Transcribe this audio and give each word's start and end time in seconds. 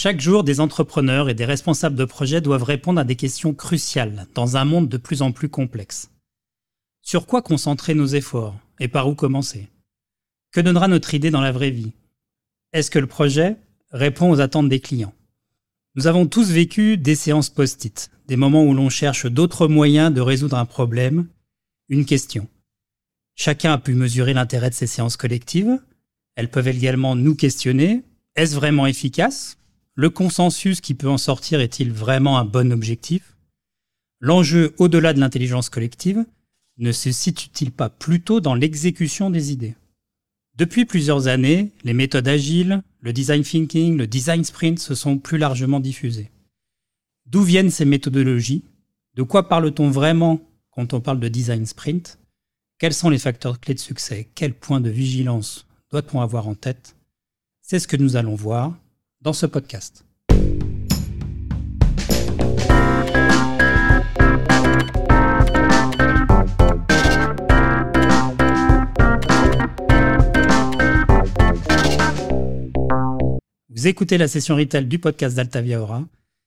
Chaque 0.00 0.20
jour, 0.20 0.44
des 0.44 0.60
entrepreneurs 0.60 1.28
et 1.28 1.34
des 1.34 1.44
responsables 1.44 1.96
de 1.96 2.04
projets 2.04 2.40
doivent 2.40 2.62
répondre 2.62 3.00
à 3.00 3.04
des 3.04 3.16
questions 3.16 3.52
cruciales 3.52 4.28
dans 4.32 4.56
un 4.56 4.64
monde 4.64 4.88
de 4.88 4.96
plus 4.96 5.22
en 5.22 5.32
plus 5.32 5.48
complexe. 5.48 6.12
Sur 7.02 7.26
quoi 7.26 7.42
concentrer 7.42 7.94
nos 7.94 8.06
efforts 8.06 8.56
et 8.78 8.86
par 8.86 9.08
où 9.08 9.16
commencer? 9.16 9.66
Que 10.52 10.60
donnera 10.60 10.86
notre 10.86 11.14
idée 11.14 11.32
dans 11.32 11.40
la 11.40 11.50
vraie 11.50 11.72
vie? 11.72 11.94
Est-ce 12.72 12.92
que 12.92 13.00
le 13.00 13.08
projet 13.08 13.56
répond 13.90 14.30
aux 14.30 14.38
attentes 14.38 14.68
des 14.68 14.78
clients? 14.78 15.14
Nous 15.96 16.06
avons 16.06 16.28
tous 16.28 16.48
vécu 16.52 16.96
des 16.96 17.16
séances 17.16 17.50
post-it, 17.50 18.08
des 18.28 18.36
moments 18.36 18.62
où 18.62 18.74
l'on 18.74 18.90
cherche 18.90 19.26
d'autres 19.26 19.66
moyens 19.66 20.14
de 20.14 20.20
résoudre 20.20 20.58
un 20.58 20.64
problème, 20.64 21.26
une 21.88 22.06
question. 22.06 22.46
Chacun 23.34 23.72
a 23.72 23.78
pu 23.78 23.94
mesurer 23.94 24.32
l'intérêt 24.32 24.70
de 24.70 24.76
ces 24.76 24.86
séances 24.86 25.16
collectives. 25.16 25.82
Elles 26.36 26.52
peuvent 26.52 26.68
également 26.68 27.16
nous 27.16 27.34
questionner. 27.34 28.04
Est-ce 28.36 28.54
vraiment 28.54 28.86
efficace? 28.86 29.58
Le 30.00 30.10
consensus 30.10 30.80
qui 30.80 30.94
peut 30.94 31.08
en 31.08 31.18
sortir 31.18 31.58
est-il 31.58 31.92
vraiment 31.92 32.38
un 32.38 32.44
bon 32.44 32.72
objectif? 32.72 33.36
L'enjeu 34.20 34.72
au-delà 34.78 35.12
de 35.12 35.18
l'intelligence 35.18 35.70
collective 35.70 36.24
ne 36.76 36.92
se 36.92 37.10
situe-t-il 37.10 37.72
pas 37.72 37.88
plutôt 37.88 38.40
dans 38.40 38.54
l'exécution 38.54 39.28
des 39.28 39.50
idées? 39.50 39.74
Depuis 40.54 40.84
plusieurs 40.84 41.26
années, 41.26 41.72
les 41.82 41.94
méthodes 41.94 42.28
agiles, 42.28 42.84
le 43.00 43.12
design 43.12 43.42
thinking, 43.42 43.96
le 43.96 44.06
design 44.06 44.44
sprint 44.44 44.78
se 44.78 44.94
sont 44.94 45.18
plus 45.18 45.36
largement 45.36 45.80
diffusées. 45.80 46.30
D'où 47.26 47.42
viennent 47.42 47.72
ces 47.72 47.84
méthodologies? 47.84 48.62
De 49.16 49.24
quoi 49.24 49.48
parle-t-on 49.48 49.90
vraiment 49.90 50.40
quand 50.70 50.94
on 50.94 51.00
parle 51.00 51.18
de 51.18 51.26
design 51.26 51.66
sprint? 51.66 52.20
Quels 52.78 52.94
sont 52.94 53.10
les 53.10 53.18
facteurs 53.18 53.58
clés 53.58 53.74
de 53.74 53.80
succès? 53.80 54.28
Quels 54.36 54.54
points 54.54 54.80
de 54.80 54.90
vigilance 54.90 55.66
doit-on 55.90 56.20
avoir 56.20 56.46
en 56.46 56.54
tête? 56.54 56.94
C'est 57.62 57.80
ce 57.80 57.88
que 57.88 57.96
nous 57.96 58.14
allons 58.14 58.36
voir 58.36 58.78
dans 59.20 59.32
ce 59.32 59.46
podcast. 59.46 60.04
Vous 73.70 73.86
écoutez 73.86 74.18
la 74.18 74.26
session 74.26 74.56
retail 74.56 74.86
du 74.86 74.98
podcast 74.98 75.36
d'Altavia 75.36 75.80
Aura. 75.80 76.04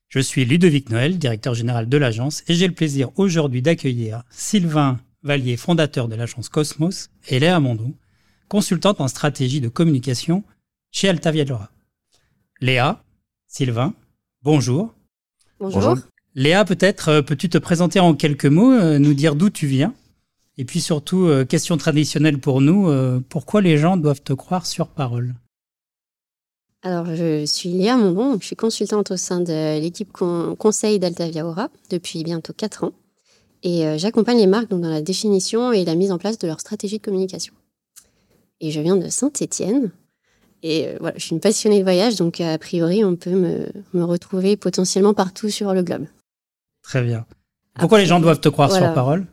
Je 0.08 0.20
suis 0.20 0.44
Ludovic 0.44 0.90
Noël, 0.90 1.18
directeur 1.18 1.54
général 1.54 1.88
de 1.88 1.96
l'agence, 1.96 2.42
et 2.46 2.54
j'ai 2.54 2.68
le 2.68 2.74
plaisir 2.74 3.08
aujourd'hui 3.16 3.62
d'accueillir 3.62 4.22
Sylvain 4.30 5.00
Vallier, 5.22 5.56
fondateur 5.56 6.08
de 6.08 6.14
l'agence 6.14 6.50
Cosmos, 6.50 7.08
et 7.28 7.38
Léa 7.38 7.58
Mondou, 7.58 7.94
consultante 8.48 9.00
en 9.00 9.08
stratégie 9.08 9.62
de 9.62 9.68
communication 9.68 10.44
chez 10.90 11.08
Altavia 11.08 11.44
Aura. 11.50 11.71
Léa, 12.62 13.02
Sylvain, 13.48 13.92
bonjour. 14.44 14.94
Bonjour. 15.58 15.96
Léa, 16.36 16.64
peut-être 16.64 17.08
euh, 17.08 17.20
peux-tu 17.20 17.48
te 17.48 17.58
présenter 17.58 17.98
en 17.98 18.14
quelques 18.14 18.46
mots, 18.46 18.70
euh, 18.70 19.00
nous 19.00 19.14
dire 19.14 19.34
d'où 19.34 19.50
tu 19.50 19.66
viens? 19.66 19.92
Et 20.58 20.64
puis 20.64 20.80
surtout, 20.80 21.26
euh, 21.26 21.44
question 21.44 21.76
traditionnelle 21.76 22.38
pour 22.38 22.60
nous, 22.60 22.88
pourquoi 23.28 23.62
les 23.62 23.78
gens 23.78 23.96
doivent 23.96 24.22
te 24.22 24.32
croire 24.32 24.64
sur 24.64 24.86
parole? 24.86 25.34
Alors, 26.82 27.06
je 27.06 27.44
suis 27.46 27.70
Léa 27.70 27.96
Monbon, 27.96 28.38
je 28.40 28.46
suis 28.46 28.56
consultante 28.56 29.10
au 29.10 29.16
sein 29.16 29.40
de 29.40 29.80
l'équipe 29.80 30.12
conseil 30.12 31.00
d'Altavia 31.00 31.44
Aura 31.44 31.68
depuis 31.90 32.22
bientôt 32.22 32.52
4 32.52 32.84
ans. 32.84 32.92
Et 33.64 33.98
j'accompagne 33.98 34.38
les 34.38 34.46
marques 34.46 34.68
dans 34.68 34.78
la 34.78 35.02
définition 35.02 35.72
et 35.72 35.84
la 35.84 35.96
mise 35.96 36.12
en 36.12 36.18
place 36.18 36.38
de 36.38 36.46
leur 36.46 36.60
stratégie 36.60 36.98
de 36.98 37.02
communication. 37.02 37.54
Et 38.60 38.70
je 38.70 38.80
viens 38.80 38.96
de 38.96 39.08
Saint-Étienne. 39.08 39.90
Et 40.62 40.88
euh, 40.88 40.96
voilà, 41.00 41.16
je 41.18 41.24
suis 41.24 41.34
une 41.34 41.40
passionnée 41.40 41.78
de 41.78 41.84
voyage, 41.84 42.16
donc 42.16 42.40
a 42.40 42.56
priori, 42.58 43.04
on 43.04 43.16
peut 43.16 43.30
me, 43.92 44.04
retrouver 44.04 44.56
potentiellement 44.56 45.14
partout 45.14 45.50
sur 45.50 45.74
le 45.74 45.82
globe. 45.82 46.06
Très 46.82 47.02
bien. 47.02 47.26
Pourquoi 47.74 47.98
les 47.98 48.06
gens 48.06 48.20
doivent 48.20 48.40
te 48.40 48.48
croire 48.48 48.70
sur 48.70 48.92
parole? 48.94 49.26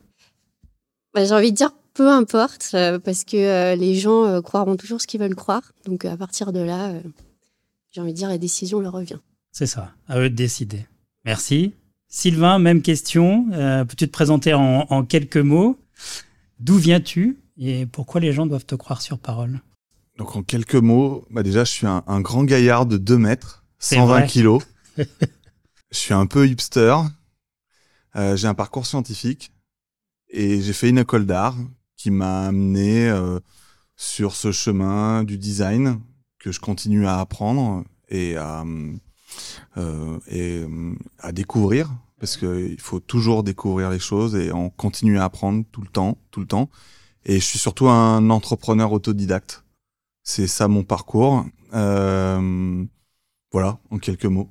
Bah, 1.14 1.24
J'ai 1.24 1.34
envie 1.34 1.52
de 1.52 1.56
dire 1.56 1.72
peu 1.94 2.08
importe, 2.08 2.70
euh, 2.74 2.98
parce 2.98 3.24
que 3.24 3.74
les 3.74 3.94
gens 3.96 4.40
croiront 4.42 4.76
toujours 4.76 5.00
ce 5.00 5.06
qu'ils 5.06 5.20
veulent 5.20 5.34
croire. 5.34 5.72
Donc 5.84 6.04
à 6.04 6.16
partir 6.16 6.52
de 6.52 6.60
là, 6.60 6.92
j'ai 7.90 8.00
envie 8.00 8.12
de 8.12 8.16
dire, 8.16 8.28
la 8.28 8.38
décision 8.38 8.80
leur 8.80 8.92
revient. 8.92 9.18
C'est 9.52 9.66
ça, 9.66 9.92
à 10.08 10.18
eux 10.18 10.30
de 10.30 10.34
décider. 10.34 10.86
Merci. 11.24 11.74
Sylvain, 12.08 12.58
même 12.58 12.82
question. 12.82 13.46
Euh, 13.52 13.84
peux-tu 13.84 14.06
te 14.06 14.12
présenter 14.12 14.54
en, 14.54 15.04
quelques 15.04 15.36
mots? 15.36 15.78
D'où 16.58 16.76
viens-tu? 16.76 17.38
Et 17.56 17.86
pourquoi 17.86 18.20
les 18.20 18.32
gens 18.32 18.46
doivent 18.46 18.66
te 18.66 18.74
croire 18.74 19.00
sur 19.00 19.18
parole? 19.18 19.60
Donc 20.20 20.36
en 20.36 20.42
quelques 20.42 20.74
mots, 20.74 21.24
bah 21.30 21.42
déjà 21.42 21.64
je 21.64 21.70
suis 21.70 21.86
un, 21.86 22.20
grand 22.20 22.44
gaillard 22.44 22.84
de 22.84 22.98
2 22.98 23.16
mètres, 23.16 23.64
120 23.78 24.26
kilos. 24.26 24.62
je 24.98 25.06
suis 25.92 26.12
un 26.12 26.26
peu 26.26 26.46
hipster. 26.46 26.94
Euh, 28.16 28.36
j'ai 28.36 28.46
un 28.46 28.52
parcours 28.52 28.84
scientifique 28.84 29.50
et 30.28 30.60
j'ai 30.60 30.74
fait 30.74 30.90
une 30.90 30.98
école 30.98 31.24
d'art 31.24 31.56
qui 31.96 32.10
m'a 32.10 32.48
amené 32.48 33.08
euh, 33.08 33.40
sur 33.96 34.36
ce 34.36 34.52
chemin 34.52 35.24
du 35.24 35.38
design 35.38 35.98
que 36.38 36.52
je 36.52 36.60
continue 36.60 37.06
à 37.06 37.18
apprendre 37.18 37.84
et 38.10 38.36
à, 38.36 38.62
euh, 39.78 40.18
et 40.26 40.58
euh, 40.58 40.94
à 41.18 41.32
découvrir 41.32 41.88
parce 42.18 42.36
qu'il 42.36 42.78
faut 42.78 43.00
toujours 43.00 43.42
découvrir 43.42 43.88
les 43.88 43.98
choses 43.98 44.36
et 44.36 44.52
on 44.52 44.68
continue 44.68 45.18
à 45.18 45.24
apprendre 45.24 45.64
tout 45.72 45.80
le 45.80 45.88
temps, 45.88 46.18
tout 46.30 46.40
le 46.40 46.46
temps. 46.46 46.68
Et 47.24 47.40
je 47.40 47.44
suis 47.46 47.58
surtout 47.58 47.88
un 47.88 48.28
entrepreneur 48.28 48.92
autodidacte. 48.92 49.64
C'est 50.30 50.46
ça 50.46 50.68
mon 50.68 50.84
parcours. 50.84 51.44
Euh, 51.74 52.84
voilà, 53.50 53.78
en 53.90 53.98
quelques 53.98 54.26
mots. 54.26 54.48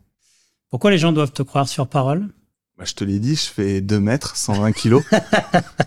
Pourquoi 0.69 0.91
les 0.91 0.97
gens 0.97 1.13
doivent 1.13 1.31
te 1.31 1.41
croire 1.41 1.69
sur 1.69 1.87
parole? 1.87 2.27
Bah, 2.77 2.83
Je 2.85 2.93
te 2.95 3.05
l'ai 3.05 3.17
dit, 3.17 3.35
je 3.35 3.47
fais 3.47 3.79
2 3.79 3.97
mètres, 4.01 4.35
120 4.35 4.73
kilos. 4.73 5.05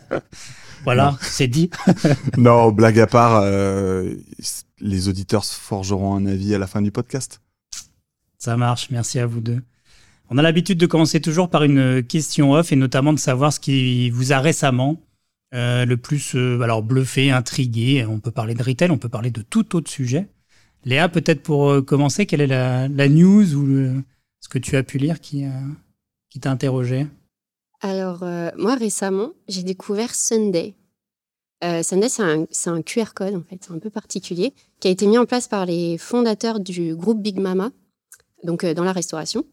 voilà, 0.84 1.18
c'est 1.20 1.46
dit. 1.46 1.68
non, 2.38 2.72
blague 2.72 3.00
à 3.00 3.06
part, 3.06 3.42
euh, 3.44 4.14
les 4.80 5.08
auditeurs 5.08 5.44
forgeront 5.44 6.16
un 6.16 6.24
avis 6.24 6.54
à 6.54 6.58
la 6.58 6.66
fin 6.66 6.80
du 6.80 6.90
podcast. 6.90 7.42
Ça 8.38 8.56
marche, 8.56 8.88
merci 8.90 9.18
à 9.18 9.26
vous 9.26 9.42
deux. 9.42 9.60
On 10.30 10.38
a 10.38 10.42
l'habitude 10.42 10.78
de 10.78 10.86
commencer 10.86 11.20
toujours 11.20 11.50
par 11.50 11.64
une 11.64 12.02
question 12.02 12.52
off 12.52 12.72
et 12.72 12.76
notamment 12.76 13.12
de 13.12 13.18
savoir 13.18 13.52
ce 13.52 13.60
qui 13.60 14.08
vous 14.08 14.32
a 14.32 14.38
récemment 14.38 14.96
euh, 15.54 15.84
le 15.84 15.98
plus 15.98 16.34
euh, 16.34 16.60
alors 16.62 16.82
bluffé, 16.82 17.30
intrigué. 17.30 18.06
On 18.06 18.20
peut 18.20 18.30
parler 18.30 18.54
de 18.54 18.62
retail, 18.62 18.90
on 18.90 18.98
peut 18.98 19.10
parler 19.10 19.30
de 19.30 19.42
tout 19.42 19.76
autre 19.76 19.90
sujet. 19.90 20.28
Léa, 20.84 21.08
peut-être 21.08 21.42
pour 21.42 21.70
euh, 21.70 21.82
commencer, 21.82 22.24
quelle 22.24 22.40
est 22.40 22.46
la, 22.46 22.88
news 22.88 23.54
ou 23.54 24.02
ce 24.40 24.48
que 24.48 24.58
tu 24.58 24.76
as 24.76 24.82
pu 24.82 24.98
lire 24.98 25.20
qui, 25.20 25.44
t'a 26.40 26.50
interrogé? 26.50 27.06
Alors, 27.82 28.24
moi 28.56 28.74
récemment, 28.76 29.32
j'ai 29.48 29.62
découvert 29.62 30.14
Sunday. 30.14 30.74
Sunday, 31.82 32.08
c'est 32.08 32.70
un, 32.70 32.82
QR 32.82 33.12
code, 33.14 33.34
en 33.34 33.42
fait, 33.42 33.58
c'est 33.60 33.72
un 33.72 33.78
peu 33.78 33.90
particulier, 33.90 34.52
qui 34.80 34.88
a 34.88 34.90
été 34.90 35.06
mis 35.06 35.18
en 35.18 35.26
place 35.26 35.46
par 35.46 35.66
les 35.66 35.98
fondateurs 35.98 36.58
du 36.58 36.96
groupe 36.96 37.22
Big 37.22 37.38
Mama, 37.38 37.70
donc 38.42 38.64
dans 38.64 38.84
la 38.84 38.92
restauration. 38.92 39.44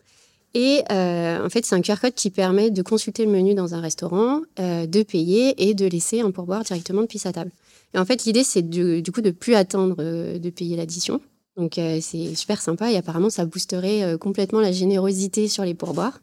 Et 0.54 0.82
euh, 0.92 1.46
en 1.46 1.50
fait, 1.50 1.66
c'est 1.66 1.76
un 1.76 1.82
QR 1.82 2.00
code 2.02 2.16
qui 2.16 2.32
permet 2.32 2.72
de 2.72 2.82
consulter 2.82 3.26
le 3.26 3.32
menu 3.32 3.54
dans 3.54 3.76
un 3.76 3.82
restaurant, 3.82 4.42
euh, 4.60 4.88
de 4.88 5.04
payer 5.04 5.70
et 5.70 5.74
de 5.76 5.86
laisser 5.86 6.22
un 6.22 6.32
pourboire 6.32 6.64
directement 6.64 7.02
depuis 7.02 7.20
sa 7.20 7.32
table. 7.32 7.52
Et 7.94 8.00
en 8.00 8.06
fait, 8.06 8.26
l'idée, 8.26 8.44
c'est 8.44 8.68
du, 8.68 9.04
coup 9.12 9.22
de 9.22 9.32
plus 9.32 9.56
attendre 9.56 9.96
euh, 10.00 10.40
de 10.40 10.50
payer 10.50 10.76
l'addition. 10.76 11.22
Donc, 11.58 11.74
c'est 11.76 12.36
super 12.36 12.62
sympa 12.62 12.90
et 12.90 12.96
apparemment, 12.96 13.30
ça 13.30 13.44
boosterait 13.44 14.18
complètement 14.18 14.62
la 14.62 14.72
générosité 14.72 15.50
sur 15.50 15.66
les 15.66 15.74
pourboires. 15.74 16.22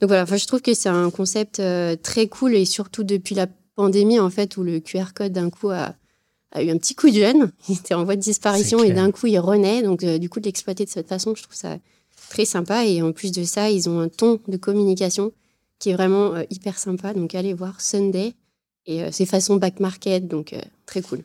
Donc 0.00 0.08
voilà, 0.08 0.24
enfin, 0.24 0.36
je 0.36 0.46
trouve 0.46 0.62
que 0.62 0.74
c'est 0.74 0.88
un 0.88 1.10
concept 1.10 1.62
très 2.02 2.26
cool 2.26 2.56
et 2.56 2.64
surtout 2.64 3.04
depuis 3.04 3.36
la 3.36 3.46
pandémie, 3.76 4.18
en 4.18 4.30
fait, 4.30 4.56
où 4.56 4.64
le 4.64 4.80
QR 4.80 5.12
code 5.14 5.30
d'un 5.30 5.48
coup 5.48 5.70
a, 5.70 5.94
a, 6.50 6.62
eu 6.64 6.70
un 6.70 6.76
petit 6.76 6.96
coup 6.96 7.08
de 7.08 7.14
jeune. 7.14 7.52
Il 7.68 7.76
était 7.76 7.94
en 7.94 8.02
voie 8.02 8.16
de 8.16 8.20
disparition 8.20 8.82
et 8.82 8.90
d'un 8.90 9.12
coup, 9.12 9.28
il 9.28 9.38
renaît. 9.38 9.80
Donc, 9.82 10.04
du 10.04 10.28
coup, 10.28 10.40
de 10.40 10.46
l'exploiter 10.46 10.84
de 10.84 10.90
cette 10.90 11.06
façon, 11.06 11.36
je 11.36 11.44
trouve 11.44 11.54
ça 11.54 11.76
très 12.28 12.44
sympa. 12.44 12.84
Et 12.86 13.02
en 13.02 13.12
plus 13.12 13.32
de 13.32 13.44
ça, 13.44 13.70
ils 13.70 13.88
ont 13.88 14.00
un 14.00 14.08
ton 14.08 14.40
de 14.48 14.56
communication 14.56 15.32
qui 15.78 15.90
est 15.90 15.94
vraiment 15.94 16.34
euh, 16.34 16.42
hyper 16.50 16.78
sympa. 16.78 17.14
Donc 17.14 17.34
allez 17.34 17.54
voir 17.54 17.80
Sunday. 17.80 18.34
Et 18.86 19.02
euh, 19.02 19.08
c'est 19.12 19.26
façon 19.26 19.56
back 19.56 19.80
market, 19.80 20.28
donc 20.28 20.52
euh, 20.52 20.60
très 20.86 21.02
cool. 21.02 21.20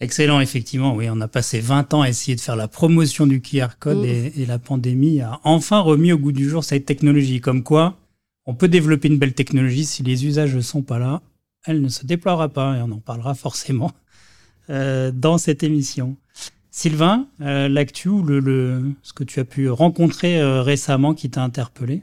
Excellent, 0.00 0.40
effectivement. 0.40 0.94
Oui, 0.94 1.08
on 1.10 1.20
a 1.20 1.28
passé 1.28 1.60
20 1.60 1.94
ans 1.94 2.02
à 2.02 2.08
essayer 2.08 2.34
de 2.34 2.40
faire 2.40 2.56
la 2.56 2.68
promotion 2.68 3.26
du 3.26 3.40
QR 3.40 3.78
code 3.78 3.98
mm. 3.98 4.04
et, 4.04 4.46
la 4.46 4.58
pandémie 4.58 5.20
a 5.20 5.40
enfin 5.44 5.80
remis 5.80 6.12
au 6.12 6.18
goût 6.18 6.32
du 6.32 6.48
jour 6.48 6.64
cette 6.64 6.84
technologie. 6.84 7.40
Comme 7.40 7.62
quoi, 7.62 7.96
on 8.46 8.54
peut 8.54 8.68
développer 8.68 9.08
une 9.08 9.18
belle 9.18 9.34
technologie 9.34 9.84
si 9.84 10.02
les 10.02 10.26
usages 10.26 10.54
ne 10.54 10.60
sont 10.60 10.82
pas 10.82 10.98
là. 10.98 11.22
Elle 11.64 11.80
ne 11.80 11.88
se 11.88 12.04
déploiera 12.04 12.48
pas 12.48 12.76
et 12.76 12.82
on 12.82 12.90
en 12.90 13.00
parlera 13.00 13.34
forcément 13.34 13.92
dans 14.68 15.36
cette 15.36 15.62
émission. 15.62 16.16
Sylvain, 16.76 17.28
euh, 17.40 17.68
l'actu 17.68 18.08
ou 18.08 18.24
le, 18.24 18.94
ce 19.04 19.12
que 19.12 19.22
tu 19.22 19.38
as 19.38 19.44
pu 19.44 19.70
rencontrer 19.70 20.40
euh, 20.40 20.60
récemment 20.60 21.14
qui 21.14 21.30
t'a 21.30 21.44
interpellé? 21.44 22.02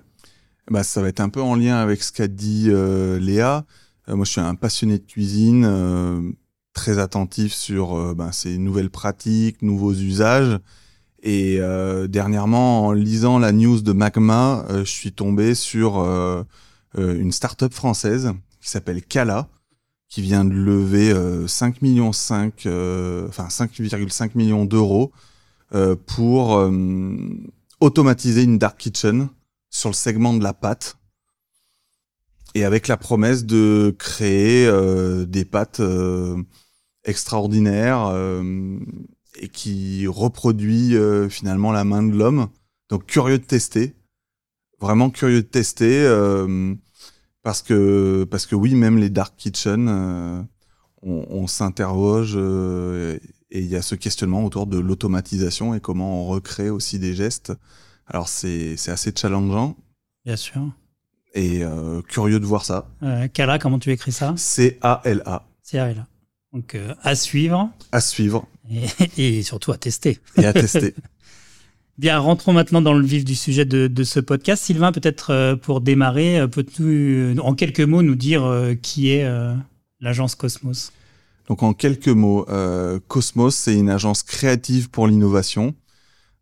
Bah, 0.70 0.84
Ça 0.84 1.02
va 1.02 1.10
être 1.10 1.20
un 1.20 1.28
peu 1.28 1.42
en 1.42 1.56
lien 1.56 1.76
avec 1.76 2.02
ce 2.02 2.14
qu'a 2.14 2.30
dit 2.30 2.68
euh, 2.70 3.20
Léa. 3.20 3.66
moi, 4.08 4.24
je 4.24 4.32
suis 4.32 4.40
un 4.40 4.56
passionné 4.56 4.98
de 4.98 5.04
cuisine, 5.04 6.34
très 6.72 7.00
attentif 7.00 7.54
sur 7.54 8.16
ben, 8.16 8.32
ces 8.32 8.58
nouvelles 8.58 8.90
pratiques, 8.90 9.62
nouveaux 9.62 9.94
usages. 9.94 10.58
Et 11.22 11.60
dernièrement, 12.08 12.88
en 12.88 12.92
lisant 12.94 13.40
la 13.40 13.52
news 13.52 13.82
de 13.82 13.92
Magma, 13.92 14.66
je 14.70 14.90
suis 14.90 15.12
tombé 15.12 15.54
sur 15.54 16.00
une 16.98 17.32
start-up 17.34 17.74
française 17.74 18.32
qui 18.62 18.70
s'appelle 18.70 19.04
Kala, 19.04 19.50
qui 20.12 20.22
vient 20.22 20.46
de 20.46 20.54
lever 20.54 21.16
5 21.48 21.82
millions 21.82 22.12
5, 22.12 22.54
enfin 23.30 23.48
5,5 23.48 24.32
millions 24.36 24.66
d'euros 24.66 25.12
pour 26.06 26.70
automatiser 27.80 28.44
une 28.44 28.58
dark 28.58 28.78
kitchen 28.78 29.30
sur 29.70 29.90
le 29.90 29.96
segment 29.96 30.34
de 30.34 30.44
la 30.44 30.54
pâte 30.54 30.98
et 32.54 32.66
avec 32.66 32.88
la 32.88 32.98
promesse 32.98 33.46
de 33.46 33.96
créer 33.98 34.68
euh, 34.68 35.26
des 35.26 35.46
pâtes 35.46 35.80
euh, 35.80 36.42
extraordinaires 37.06 38.08
euh, 38.08 38.78
et 39.36 39.48
qui 39.48 40.06
reproduit 40.08 40.96
finalement 41.30 41.72
la 41.72 41.84
main 41.84 42.04
de 42.04 42.16
l'homme. 42.16 42.50
Donc 42.90 43.06
curieux 43.06 43.40
de 43.40 43.44
tester, 43.44 43.96
vraiment 44.80 45.10
curieux 45.10 45.42
de 45.42 45.48
tester 45.48 46.06
parce 47.44 47.62
que 47.62 48.26
parce 48.30 48.46
que 48.46 48.56
oui, 48.56 48.76
même 48.76 48.98
les 48.98 49.10
dark 49.10 49.36
kitchen, 49.38 49.88
on, 51.02 51.26
on 51.30 51.48
s'interroge 51.48 52.36
et 52.36 53.60
il 53.60 53.68
y 53.68 53.76
a 53.76 53.82
ce 53.82 53.96
questionnement 53.96 54.46
autour 54.46 54.68
de 54.68 54.78
l'automatisation 54.78 55.74
et 55.74 55.80
comment 55.80 56.24
on 56.24 56.28
recrée 56.28 56.70
aussi 56.70 57.00
des 57.00 57.14
gestes. 57.14 57.54
Alors 58.08 58.28
c'est 58.28 58.76
assez 58.88 59.12
challengeant. 59.16 59.76
Bien 60.26 60.36
sûr 60.36 60.72
et 61.34 61.64
euh, 61.64 62.02
curieux 62.02 62.40
de 62.40 62.46
voir 62.46 62.66
ça. 62.66 62.88
Euh, 63.04 63.28
Kala, 63.28 63.60
comment 63.60 63.80
tu 63.80 63.92
écris 63.92 64.12
ça? 64.12 64.34
C-A-L-A. 64.38 65.46
C-A-L-A. 65.64 66.08
Donc 66.54 66.76
euh, 66.76 66.94
à 67.02 67.16
suivre. 67.16 67.72
À 67.92 68.02
suivre. 68.02 68.48
Et, 69.18 69.44
surtout 69.44 69.72
à 69.72 69.78
tester. 69.78 70.20
Et 70.38 70.46
à 70.46 70.54
tester. 70.54 70.94
Bien, 72.02 72.20
rentrons 72.20 72.52
maintenant 72.52 72.82
dans 72.82 72.94
le 72.94 73.06
vif 73.06 73.24
du 73.24 73.36
sujet 73.36 73.64
de, 73.64 74.04
ce 74.04 74.20
podcast. 74.20 74.64
Sylvain, 74.64 74.92
peut-être 74.92 75.30
euh, 75.30 75.56
pour 75.56 75.80
démarrer, 75.80 76.46
peux-tu 76.52 77.36
en 77.42 77.56
quelques 77.56 77.80
mots 77.80 78.02
nous 78.02 78.16
dire 78.16 78.44
qui 78.82 79.12
est 79.12 79.26
l'agence 80.02 80.36
Cosmos? 80.36 80.92
Donc 81.48 81.64
en 81.64 81.74
quelques 81.74 82.10
mots, 82.10 82.46
Cosmos, 83.08 83.56
c'est 83.56 83.78
une 83.78 83.90
agence 83.90 84.24
créative 84.24 84.90
pour 84.90 85.08
l'innovation 85.08 85.74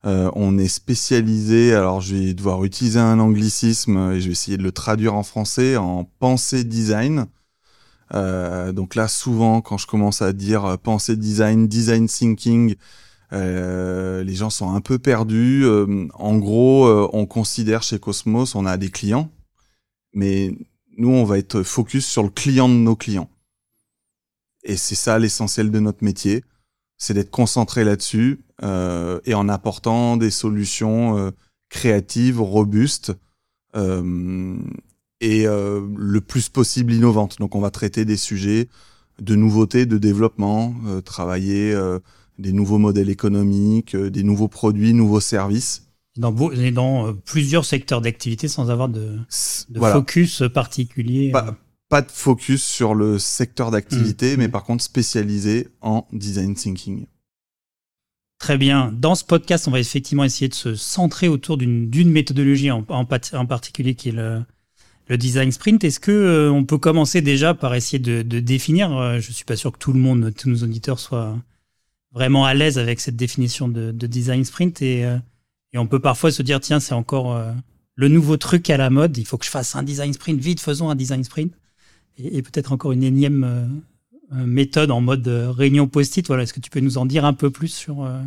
euh, 0.05 0.31
on 0.33 0.57
est 0.57 0.69
spécialisé, 0.69 1.73
alors 1.73 1.99
je 1.99 2.15
vais 2.15 2.33
devoir 2.33 2.63
utiliser 2.63 2.99
un 2.99 3.19
anglicisme 3.19 4.11
et 4.13 4.21
je 4.21 4.27
vais 4.27 4.31
essayer 4.31 4.57
de 4.57 4.63
le 4.63 4.71
traduire 4.71 5.13
en 5.13 5.23
français, 5.23 5.75
en 5.75 6.05
pensée 6.19 6.63
design. 6.63 7.25
Euh, 8.13 8.71
donc 8.71 8.95
là, 8.95 9.07
souvent, 9.07 9.61
quand 9.61 9.77
je 9.77 9.87
commence 9.87 10.21
à 10.21 10.33
dire 10.33 10.65
euh, 10.65 10.77
pensée 10.77 11.17
design, 11.17 11.67
design 11.67 12.07
thinking, 12.07 12.75
les 13.31 14.35
gens 14.35 14.49
sont 14.49 14.73
un 14.73 14.81
peu 14.81 14.99
perdus. 14.99 15.65
en 16.13 16.37
gros, 16.37 16.87
on 17.13 17.25
considère 17.25 17.83
chez 17.83 17.99
Cosmos, 17.99 18.55
on 18.55 18.65
a 18.65 18.77
des 18.77 18.89
clients, 18.89 19.31
mais 20.13 20.55
nous, 20.97 21.09
on 21.09 21.23
va 21.23 21.37
être 21.37 21.63
focus 21.63 22.05
sur 22.05 22.23
le 22.23 22.29
client 22.29 22.67
de 22.67 22.73
nos 22.73 22.95
clients. 22.95 23.29
Et 24.63 24.75
c'est 24.75 24.95
ça 24.95 25.17
l'essentiel 25.17 25.71
de 25.71 25.79
notre 25.79 26.03
métier, 26.03 26.43
c'est 26.97 27.13
d'être 27.13 27.31
concentré 27.31 27.83
là-dessus 27.83 28.41
euh, 28.61 29.19
et 29.25 29.33
en 29.33 29.47
apportant 29.47 30.17
des 30.17 30.29
solutions 30.29 31.17
euh, 31.17 31.31
créatives, 31.69 32.41
robustes 32.41 33.13
euh, 33.75 34.57
et 35.21 35.45
le 35.45 36.19
plus 36.19 36.47
possible 36.47 36.93
innovantes. 36.93 37.39
Donc 37.39 37.55
on 37.55 37.59
va 37.59 37.71
traiter 37.71 38.05
des 38.05 38.15
sujets 38.15 38.69
de 39.19 39.35
nouveautés, 39.35 39.85
de 39.85 39.97
développement, 39.97 40.73
travailler 41.03 41.77
des 42.39 42.51
nouveaux 42.53 42.77
modèles 42.77 43.09
économiques, 43.09 43.95
des 43.95 44.23
nouveaux 44.23 44.47
produits, 44.47 44.93
nouveaux 44.93 45.19
services. 45.19 45.85
Dans, 46.17 46.31
dans 46.31 47.13
plusieurs 47.13 47.65
secteurs 47.65 48.01
d'activité 48.01 48.47
sans 48.47 48.69
avoir 48.69 48.89
de, 48.89 49.19
focus 49.75 50.43
particulier. 50.53 51.31
Pas, 51.89 52.01
de 52.01 52.11
focus 52.11 52.63
sur 52.63 52.93
le 52.93 53.17
secteur 53.19 53.71
d'activité, 53.71 54.35
mmh. 54.35 54.39
mais 54.39 54.49
par 54.49 54.63
contre 54.63 54.83
spécialisé 54.83 55.69
en 55.81 56.07
design 56.11 56.55
thinking. 56.55 57.05
Très 58.39 58.57
bien. 58.57 58.93
Dans 58.97 59.15
ce 59.15 59.25
podcast, 59.25 59.67
on 59.67 59.71
va 59.71 59.81
effectivement 59.81 60.23
essayer 60.23 60.47
de 60.47 60.53
se 60.53 60.73
centrer 60.73 61.27
autour 61.27 61.57
d'une 61.57 62.09
méthodologie 62.09 62.71
en, 62.71 62.85
en, 62.87 63.05
particulier 63.05 63.95
qui 63.95 64.09
est 64.09 64.13
le, 64.13 64.41
le 65.09 65.17
design 65.17 65.51
sprint. 65.51 65.83
Est-ce 65.83 65.99
que 65.99 66.11
euh, 66.11 66.49
on 66.49 66.63
peut 66.63 66.77
commencer 66.77 67.21
déjà 67.21 67.53
par 67.53 67.75
essayer 67.75 67.99
de, 67.99 68.21
de 68.21 68.39
définir 68.39 68.95
euh, 68.97 69.19
Je 69.19 69.33
suis 69.33 69.43
pas 69.43 69.57
sûr 69.57 69.73
que 69.73 69.77
tout 69.77 69.91
le 69.91 69.99
monde, 69.99 70.33
tous 70.35 70.49
nos 70.49 70.63
auditeurs 70.63 70.99
soient 70.99 71.37
vraiment 72.11 72.45
à 72.45 72.53
l'aise 72.53 72.77
avec 72.77 72.99
cette 72.99 73.15
définition 73.15 73.67
de, 73.67 73.91
de 73.91 74.07
design 74.07 74.43
sprint 74.43 74.81
et, 74.81 75.05
euh, 75.05 75.17
et, 75.73 75.77
on 75.77 75.87
peut 75.87 75.99
parfois 75.99 76.31
se 76.31 76.41
dire 76.41 76.59
tiens 76.59 76.79
c'est 76.79 76.93
encore 76.95 77.39
le 77.95 78.07
nouveau 78.07 78.37
truc 78.37 78.69
à 78.69 78.77
la 78.77 78.89
mode. 78.89 79.17
Il 79.17 79.25
faut 79.25 79.37
que 79.37 79.45
je 79.45 79.51
fasse 79.51 79.75
un 79.75 79.83
design 79.83 80.13
sprint 80.13 80.39
vite. 80.39 80.59
Faisons 80.59 80.89
un 80.89 80.95
design 80.95 81.23
sprint 81.23 81.53
et, 82.17 82.41
peut-être 82.41 82.71
encore 82.71 82.91
une 82.91 83.03
énième 83.03 83.43
euh, 84.31 84.45
méthode 84.45 84.91
en 84.91 85.01
mode 85.01 85.27
euh, 85.27 85.51
réunion 85.51 85.87
post-it. 85.87 86.25
Voilà, 86.27 86.43
est-ce 86.43 86.53
que 86.53 86.59
tu 86.59 86.69
peux 86.69 86.81
nous 86.81 86.99
en 86.99 87.07
dire 87.07 87.25
un 87.25 87.33
peu 87.33 87.49
plus 87.49 87.69
sur, 87.69 88.03
euh, 88.03 88.21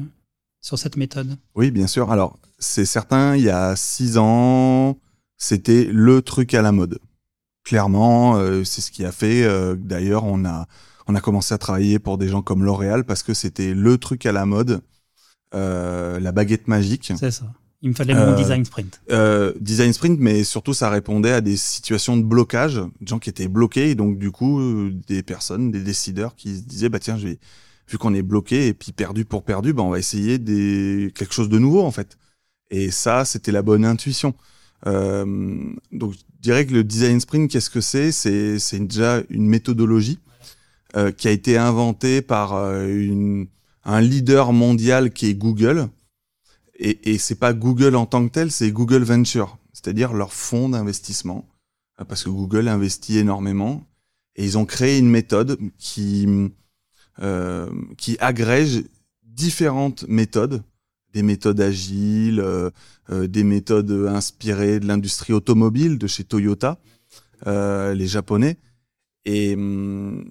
sur 0.60 0.76
cette 0.76 0.96
méthode? 0.96 1.36
Oui, 1.54 1.70
bien 1.70 1.86
sûr. 1.86 2.10
Alors, 2.10 2.38
c'est 2.58 2.84
certain, 2.84 3.36
il 3.36 3.44
y 3.44 3.50
a 3.50 3.76
six 3.76 4.18
ans, 4.18 4.98
c'était 5.36 5.84
le 5.84 6.20
truc 6.20 6.54
à 6.54 6.62
la 6.62 6.72
mode. 6.72 6.98
Clairement, 7.64 8.36
c'est 8.64 8.80
ce 8.80 8.90
qui 8.90 9.04
a 9.04 9.12
fait. 9.12 9.46
D'ailleurs, 9.76 10.24
on 10.24 10.44
a, 10.44 10.66
on 11.06 11.14
a 11.14 11.20
commencé 11.20 11.52
à 11.54 11.58
travailler 11.58 11.98
pour 11.98 12.18
des 12.18 12.28
gens 12.28 12.42
comme 12.42 12.64
L'Oréal 12.64 13.04
parce 13.04 13.22
que 13.22 13.34
c'était 13.34 13.74
le 13.74 13.98
truc 13.98 14.26
à 14.26 14.32
la 14.32 14.46
mode, 14.46 14.82
la 15.52 16.32
baguette 16.32 16.68
magique. 16.68 17.12
C'est 17.16 17.30
ça. 17.30 17.52
Il 17.82 17.90
me 17.90 17.94
fallait 17.94 18.14
mon 18.14 18.20
euh, 18.20 18.36
design 18.36 18.64
sprint. 18.64 19.00
Euh, 19.10 19.52
design 19.60 19.92
sprint, 19.92 20.20
mais 20.20 20.44
surtout 20.44 20.72
ça 20.72 20.88
répondait 20.88 21.32
à 21.32 21.40
des 21.40 21.56
situations 21.56 22.16
de 22.16 22.22
blocage, 22.22 22.76
des 23.00 23.06
gens 23.08 23.18
qui 23.18 23.28
étaient 23.28 23.48
bloqués, 23.48 23.90
et 23.90 23.94
donc 23.96 24.18
du 24.18 24.30
coup 24.30 24.60
euh, 24.60 24.94
des 25.08 25.24
personnes, 25.24 25.72
des 25.72 25.80
décideurs 25.80 26.36
qui 26.36 26.56
se 26.56 26.62
disaient 26.62 26.88
bah 26.88 27.00
tiens, 27.00 27.18
je 27.18 27.26
vu 27.88 27.98
qu'on 27.98 28.14
est 28.14 28.22
bloqué 28.22 28.68
et 28.68 28.74
puis 28.74 28.92
perdu 28.92 29.24
pour 29.24 29.42
perdu, 29.42 29.72
bah 29.72 29.82
on 29.82 29.90
va 29.90 29.98
essayer 29.98 30.38
des 30.38 31.12
quelque 31.16 31.34
chose 31.34 31.48
de 31.48 31.58
nouveau 31.58 31.82
en 31.82 31.90
fait. 31.90 32.16
Et 32.70 32.92
ça, 32.92 33.24
c'était 33.24 33.52
la 33.52 33.62
bonne 33.62 33.84
intuition. 33.84 34.34
Euh, 34.86 35.74
donc 35.90 36.12
je 36.12 36.18
dirais 36.40 36.64
que 36.66 36.72
le 36.72 36.84
design 36.84 37.18
sprint, 37.18 37.50
qu'est-ce 37.50 37.68
que 37.68 37.80
c'est? 37.80 38.12
C'est 38.12 38.60
c'est 38.60 38.78
déjà 38.78 39.22
une 39.28 39.46
méthodologie 39.46 40.20
euh, 40.96 41.12
qui 41.12 41.28
a 41.28 41.30
été 41.30 41.56
inventée 41.56 42.22
par 42.22 42.54
une, 42.84 43.46
un 43.84 44.00
leader 44.00 44.52
mondial 44.52 45.12
qui 45.12 45.26
est 45.26 45.34
Google 45.34 45.88
et, 46.82 47.12
et 47.12 47.18
c'est 47.18 47.36
pas 47.36 47.52
Google 47.52 47.94
en 47.94 48.06
tant 48.06 48.26
que 48.26 48.32
tel, 48.32 48.50
c'est 48.50 48.72
Google 48.72 49.04
Venture, 49.04 49.58
c'est-à-dire 49.72 50.12
leur 50.12 50.32
fonds 50.32 50.68
d'investissement, 50.68 51.48
euh, 52.00 52.04
parce 52.04 52.24
que 52.24 52.30
Google 52.30 52.68
investit 52.68 53.18
énormément. 53.18 53.86
Et 54.34 54.44
ils 54.44 54.58
ont 54.58 54.64
créé 54.64 54.98
une 54.98 55.10
méthode 55.10 55.58
qui 55.78 56.26
euh, 57.20 57.70
qui 57.98 58.16
agrège 58.18 58.82
différentes 59.22 60.06
méthodes, 60.08 60.62
des 61.12 61.22
méthodes 61.22 61.60
agiles, 61.60 62.40
euh, 62.40 62.70
euh 63.10 63.28
des 63.28 63.44
méthodes 63.44 64.08
inspirées 64.08 64.80
de 64.80 64.86
l'industrie 64.86 65.34
automobile 65.34 65.98
de 65.98 66.06
chez 66.06 66.24
Toyota, 66.24 66.80
euh, 67.46 67.94
les 67.94 68.06
Japonais. 68.06 68.56
Et 69.26 69.54
hum, 69.54 70.24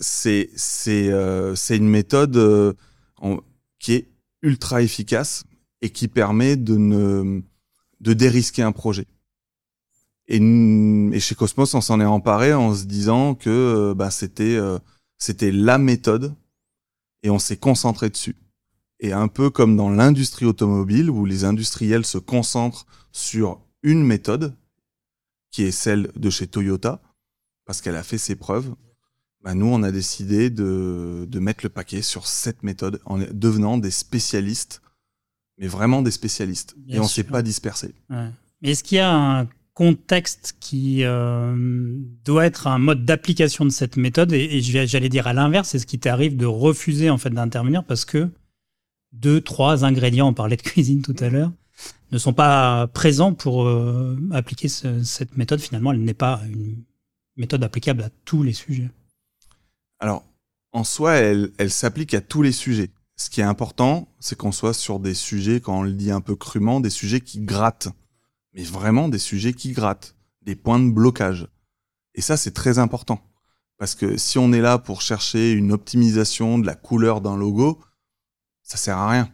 c'est 0.00 0.50
c'est 0.56 1.10
c'est 1.54 1.76
une 1.76 1.88
méthode 1.88 2.76
qui 3.78 3.92
est 3.92 4.08
ultra 4.42 4.82
efficace 4.82 5.44
et 5.80 5.90
qui 5.90 6.08
permet 6.08 6.56
de 6.56 7.42
dérisquer 8.00 8.62
un 8.62 8.72
projet. 8.72 9.06
Et, 10.28 10.36
et 10.36 11.20
chez 11.20 11.34
Cosmos, 11.34 11.74
on 11.74 11.80
s'en 11.80 12.00
est 12.00 12.04
emparé 12.04 12.52
en 12.52 12.74
se 12.74 12.84
disant 12.84 13.34
que 13.34 13.48
euh, 13.48 13.94
bah, 13.94 14.10
c'était 14.10 14.56
euh, 14.56 14.78
c'était 15.16 15.50
la 15.50 15.78
méthode 15.78 16.34
et 17.22 17.30
on 17.30 17.38
s'est 17.38 17.56
concentré 17.56 18.10
dessus. 18.10 18.36
Et 19.00 19.12
un 19.12 19.28
peu 19.28 19.48
comme 19.48 19.76
dans 19.76 19.90
l'industrie 19.90 20.44
automobile 20.44 21.08
où 21.08 21.24
les 21.24 21.44
industriels 21.44 22.04
se 22.04 22.18
concentrent 22.18 22.86
sur 23.10 23.60
une 23.82 24.04
méthode 24.04 24.54
qui 25.50 25.62
est 25.62 25.70
celle 25.70 26.12
de 26.14 26.30
chez 26.30 26.46
Toyota 26.46 27.00
parce 27.64 27.80
qu'elle 27.80 27.96
a 27.96 28.02
fait 28.02 28.18
ses 28.18 28.36
preuves. 28.36 28.74
Bah 29.42 29.54
nous, 29.54 29.66
on 29.66 29.82
a 29.82 29.92
décidé 29.92 30.50
de, 30.50 31.26
de 31.28 31.38
mettre 31.38 31.64
le 31.64 31.68
paquet 31.68 32.02
sur 32.02 32.26
cette 32.26 32.62
méthode 32.62 33.00
en 33.04 33.18
devenant 33.18 33.78
des 33.78 33.90
spécialistes 33.92 34.82
mais 35.58 35.66
vraiment 35.66 36.02
des 36.02 36.10
spécialistes. 36.10 36.76
et 36.88 36.98
on 36.98 37.02
ne 37.02 37.08
s'est 37.08 37.24
pas 37.24 37.42
dispersé. 37.42 37.94
Ouais. 38.10 38.30
Est-ce 38.62 38.84
qu'il 38.84 38.96
y 38.96 39.00
a 39.00 39.12
un 39.12 39.48
contexte 39.74 40.56
qui 40.60 41.04
euh, 41.04 41.96
doit 42.24 42.46
être 42.46 42.66
un 42.66 42.78
mode 42.78 43.04
d'application 43.04 43.64
de 43.64 43.70
cette 43.70 43.96
méthode? 43.96 44.32
Et, 44.32 44.60
j'allais 44.60 45.08
dire 45.08 45.26
à 45.26 45.32
l'inverse, 45.32 45.74
est-ce 45.74 45.86
qu'il 45.86 46.00
t'arrive 46.00 46.36
de 46.36 46.46
refuser 46.46 47.10
en 47.10 47.18
fait 47.18 47.30
d'intervenir 47.30 47.84
parce 47.84 48.04
que 48.04 48.28
deux, 49.12 49.40
trois 49.40 49.84
ingrédients, 49.84 50.28
on 50.28 50.34
parlait 50.34 50.56
de 50.56 50.62
cuisine 50.62 51.02
tout 51.02 51.16
à 51.20 51.28
l'heure, 51.28 51.50
ne 52.12 52.18
sont 52.18 52.32
pas 52.32 52.86
présents 52.88 53.34
pour 53.34 53.66
euh, 53.66 54.16
appliquer 54.32 54.68
cette 54.68 55.36
méthode? 55.36 55.60
Finalement, 55.60 55.92
elle 55.92 56.02
n'est 56.02 56.14
pas 56.14 56.40
une 56.48 56.76
méthode 57.36 57.64
applicable 57.64 58.02
à 58.02 58.10
tous 58.24 58.42
les 58.42 58.52
sujets. 58.52 58.90
Alors, 59.98 60.24
en 60.72 60.84
soi, 60.84 61.14
elle, 61.14 61.70
s'applique 61.70 62.14
à 62.14 62.20
tous 62.20 62.42
les 62.42 62.52
sujets 62.52 62.90
ce 63.18 63.30
qui 63.30 63.40
est 63.40 63.44
important, 63.44 64.08
c'est 64.20 64.36
qu'on 64.36 64.52
soit 64.52 64.72
sur 64.72 65.00
des 65.00 65.12
sujets, 65.12 65.60
quand 65.60 65.80
on 65.80 65.82
le 65.82 65.92
dit 65.92 66.12
un 66.12 66.20
peu 66.20 66.36
crûment, 66.36 66.80
des 66.80 66.88
sujets 66.88 67.20
qui 67.20 67.40
grattent. 67.40 67.88
Mais 68.54 68.62
vraiment 68.62 69.08
des 69.08 69.18
sujets 69.18 69.52
qui 69.52 69.72
grattent, 69.72 70.14
des 70.42 70.54
points 70.54 70.78
de 70.78 70.90
blocage. 70.90 71.48
Et 72.14 72.20
ça, 72.20 72.36
c'est 72.36 72.52
très 72.52 72.78
important. 72.78 73.20
Parce 73.76 73.96
que 73.96 74.16
si 74.16 74.38
on 74.38 74.52
est 74.52 74.60
là 74.60 74.78
pour 74.78 75.02
chercher 75.02 75.52
une 75.52 75.72
optimisation 75.72 76.58
de 76.58 76.66
la 76.66 76.76
couleur 76.76 77.20
d'un 77.20 77.36
logo, 77.36 77.80
ça 78.62 78.76
sert 78.76 78.96
à 78.96 79.10
rien. 79.10 79.32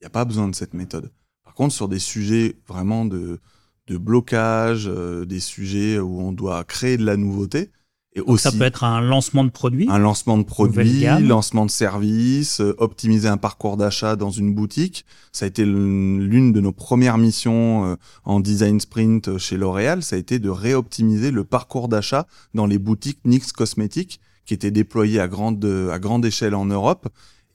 Il 0.00 0.04
n'y 0.04 0.06
a 0.06 0.10
pas 0.10 0.24
besoin 0.24 0.48
de 0.48 0.54
cette 0.54 0.74
méthode. 0.74 1.12
Par 1.42 1.54
contre, 1.54 1.74
sur 1.74 1.88
des 1.88 1.98
sujets 1.98 2.60
vraiment 2.68 3.04
de, 3.04 3.40
de 3.88 3.96
blocage, 3.98 4.86
euh, 4.86 5.24
des 5.24 5.40
sujets 5.40 5.98
où 5.98 6.20
on 6.20 6.32
doit 6.32 6.62
créer 6.64 6.96
de 6.96 7.04
la 7.04 7.16
nouveauté, 7.16 7.72
et 8.20 8.30
aussi, 8.30 8.42
ça 8.44 8.52
peut 8.52 8.64
être 8.64 8.84
un 8.84 9.00
lancement 9.00 9.44
de 9.44 9.50
produit. 9.50 9.86
Un 9.90 9.98
lancement 9.98 10.38
de 10.38 10.42
produit, 10.42 11.04
lancement 11.20 11.66
de 11.66 11.70
service, 11.70 12.60
euh, 12.60 12.74
optimiser 12.78 13.28
un 13.28 13.36
parcours 13.36 13.76
d'achat 13.76 14.16
dans 14.16 14.30
une 14.30 14.54
boutique. 14.54 15.04
Ça 15.32 15.44
a 15.44 15.48
été 15.48 15.64
l'une 15.64 16.52
de 16.52 16.60
nos 16.60 16.72
premières 16.72 17.18
missions 17.18 17.86
euh, 17.86 17.96
en 18.24 18.40
design 18.40 18.80
sprint 18.80 19.38
chez 19.38 19.56
L'Oréal. 19.56 20.02
Ça 20.02 20.16
a 20.16 20.18
été 20.18 20.38
de 20.38 20.50
réoptimiser 20.50 21.30
le 21.30 21.44
parcours 21.44 21.88
d'achat 21.88 22.26
dans 22.54 22.66
les 22.66 22.78
boutiques 22.78 23.20
NYX 23.24 23.52
Cosmétiques 23.52 24.20
qui 24.44 24.54
étaient 24.54 24.70
déployées 24.70 25.20
à 25.20 25.28
grande, 25.28 25.64
à 25.64 25.98
grande 25.98 26.24
échelle 26.24 26.54
en 26.54 26.66
Europe 26.66 27.08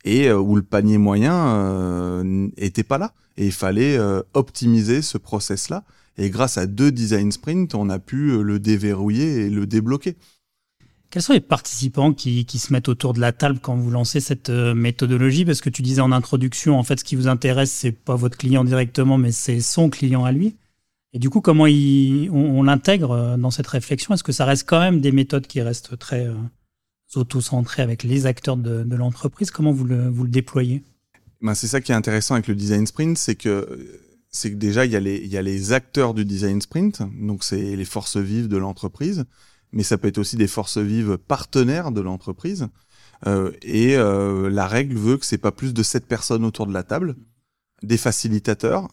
et 0.04 0.28
euh, 0.28 0.38
où 0.38 0.56
le 0.56 0.62
panier 0.62 0.98
moyen 0.98 1.26
était 2.56 2.84
pas 2.84 2.98
là. 2.98 3.12
Et 3.36 3.46
il 3.46 3.52
fallait 3.52 3.98
optimiser 4.32 5.02
ce 5.02 5.18
process-là. 5.18 5.84
Et 6.16 6.30
grâce 6.30 6.56
à 6.56 6.64
deux 6.64 6.90
design 6.90 7.30
sprints, 7.30 7.74
on 7.74 7.90
a 7.90 7.98
pu 7.98 8.42
le 8.42 8.58
déverrouiller 8.58 9.42
et 9.42 9.50
le 9.50 9.66
débloquer. 9.66 10.16
Quels 11.10 11.22
sont 11.22 11.32
les 11.32 11.40
participants 11.40 12.12
qui, 12.12 12.44
se 12.46 12.72
mettent 12.72 12.88
autour 12.88 13.12
de 13.12 13.20
la 13.20 13.32
table 13.32 13.58
quand 13.60 13.76
vous 13.76 13.90
lancez 13.90 14.20
cette 14.20 14.50
euh, 14.50 14.74
méthodologie? 14.74 15.44
Parce 15.44 15.60
que 15.60 15.70
tu 15.70 15.82
disais 15.82 16.00
en 16.00 16.12
introduction, 16.12 16.78
en 16.78 16.82
fait, 16.82 17.00
ce 17.00 17.04
qui 17.04 17.16
vous 17.16 17.28
intéresse, 17.28 17.70
c'est 17.70 17.92
pas 17.92 18.16
votre 18.16 18.36
client 18.36 18.64
directement, 18.64 19.16
mais 19.16 19.32
c'est 19.32 19.60
son 19.60 19.88
client 19.88 20.24
à 20.24 20.32
lui. 20.32 20.56
Et 21.12 21.18
du 21.18 21.30
coup, 21.30 21.40
comment 21.40 21.64
on, 21.64 22.62
l'intègre 22.62 23.12
euh, 23.12 23.36
dans 23.36 23.50
cette 23.50 23.68
réflexion? 23.68 24.14
Est-ce 24.14 24.24
que 24.24 24.32
ça 24.32 24.44
reste 24.44 24.68
quand 24.68 24.80
même 24.80 25.00
des 25.00 25.12
méthodes 25.12 25.46
qui 25.46 25.62
restent 25.62 25.96
très 25.96 26.26
euh, 26.26 26.34
auto-centrées 27.14 27.82
avec 27.82 28.02
les 28.02 28.26
acteurs 28.26 28.56
de, 28.56 28.84
l'entreprise? 28.94 29.50
Comment 29.50 29.72
vous 29.72 29.84
le, 29.84 30.08
vous 30.08 30.24
le 30.24 30.30
déployez? 30.30 30.82
Ben, 31.40 31.54
C'est 31.54 31.68
ça 31.68 31.80
qui 31.80 31.92
est 31.92 31.94
intéressant 31.96 32.34
avec 32.34 32.48
le 32.48 32.54
design 32.54 32.86
sprint, 32.86 33.16
c'est 33.16 33.36
que 33.36 34.02
c'est 34.28 34.50
que 34.50 34.56
déjà, 34.56 34.84
il 34.84 34.92
y, 34.92 34.96
a 34.96 35.00
les, 35.00 35.16
il 35.16 35.28
y 35.28 35.38
a 35.38 35.42
les 35.42 35.72
acteurs 35.72 36.12
du 36.12 36.26
design 36.26 36.60
sprint, 36.60 37.00
donc 37.18 37.42
c'est 37.42 37.74
les 37.74 37.84
forces 37.86 38.18
vives 38.18 38.48
de 38.48 38.58
l'entreprise 38.58 39.24
mais 39.76 39.82
ça 39.82 39.98
peut 39.98 40.08
être 40.08 40.16
aussi 40.16 40.36
des 40.36 40.46
forces 40.46 40.78
vives 40.78 41.18
partenaires 41.18 41.92
de 41.92 42.00
l'entreprise. 42.00 42.68
Euh, 43.26 43.52
et 43.60 43.94
euh, 43.98 44.48
la 44.48 44.66
règle 44.66 44.96
veut 44.96 45.18
que 45.18 45.26
c'est 45.26 45.36
pas 45.36 45.52
plus 45.52 45.74
de 45.74 45.82
sept 45.82 46.06
personnes 46.06 46.46
autour 46.46 46.66
de 46.66 46.72
la 46.72 46.82
table, 46.82 47.14
des 47.82 47.98
facilitateurs. 47.98 48.88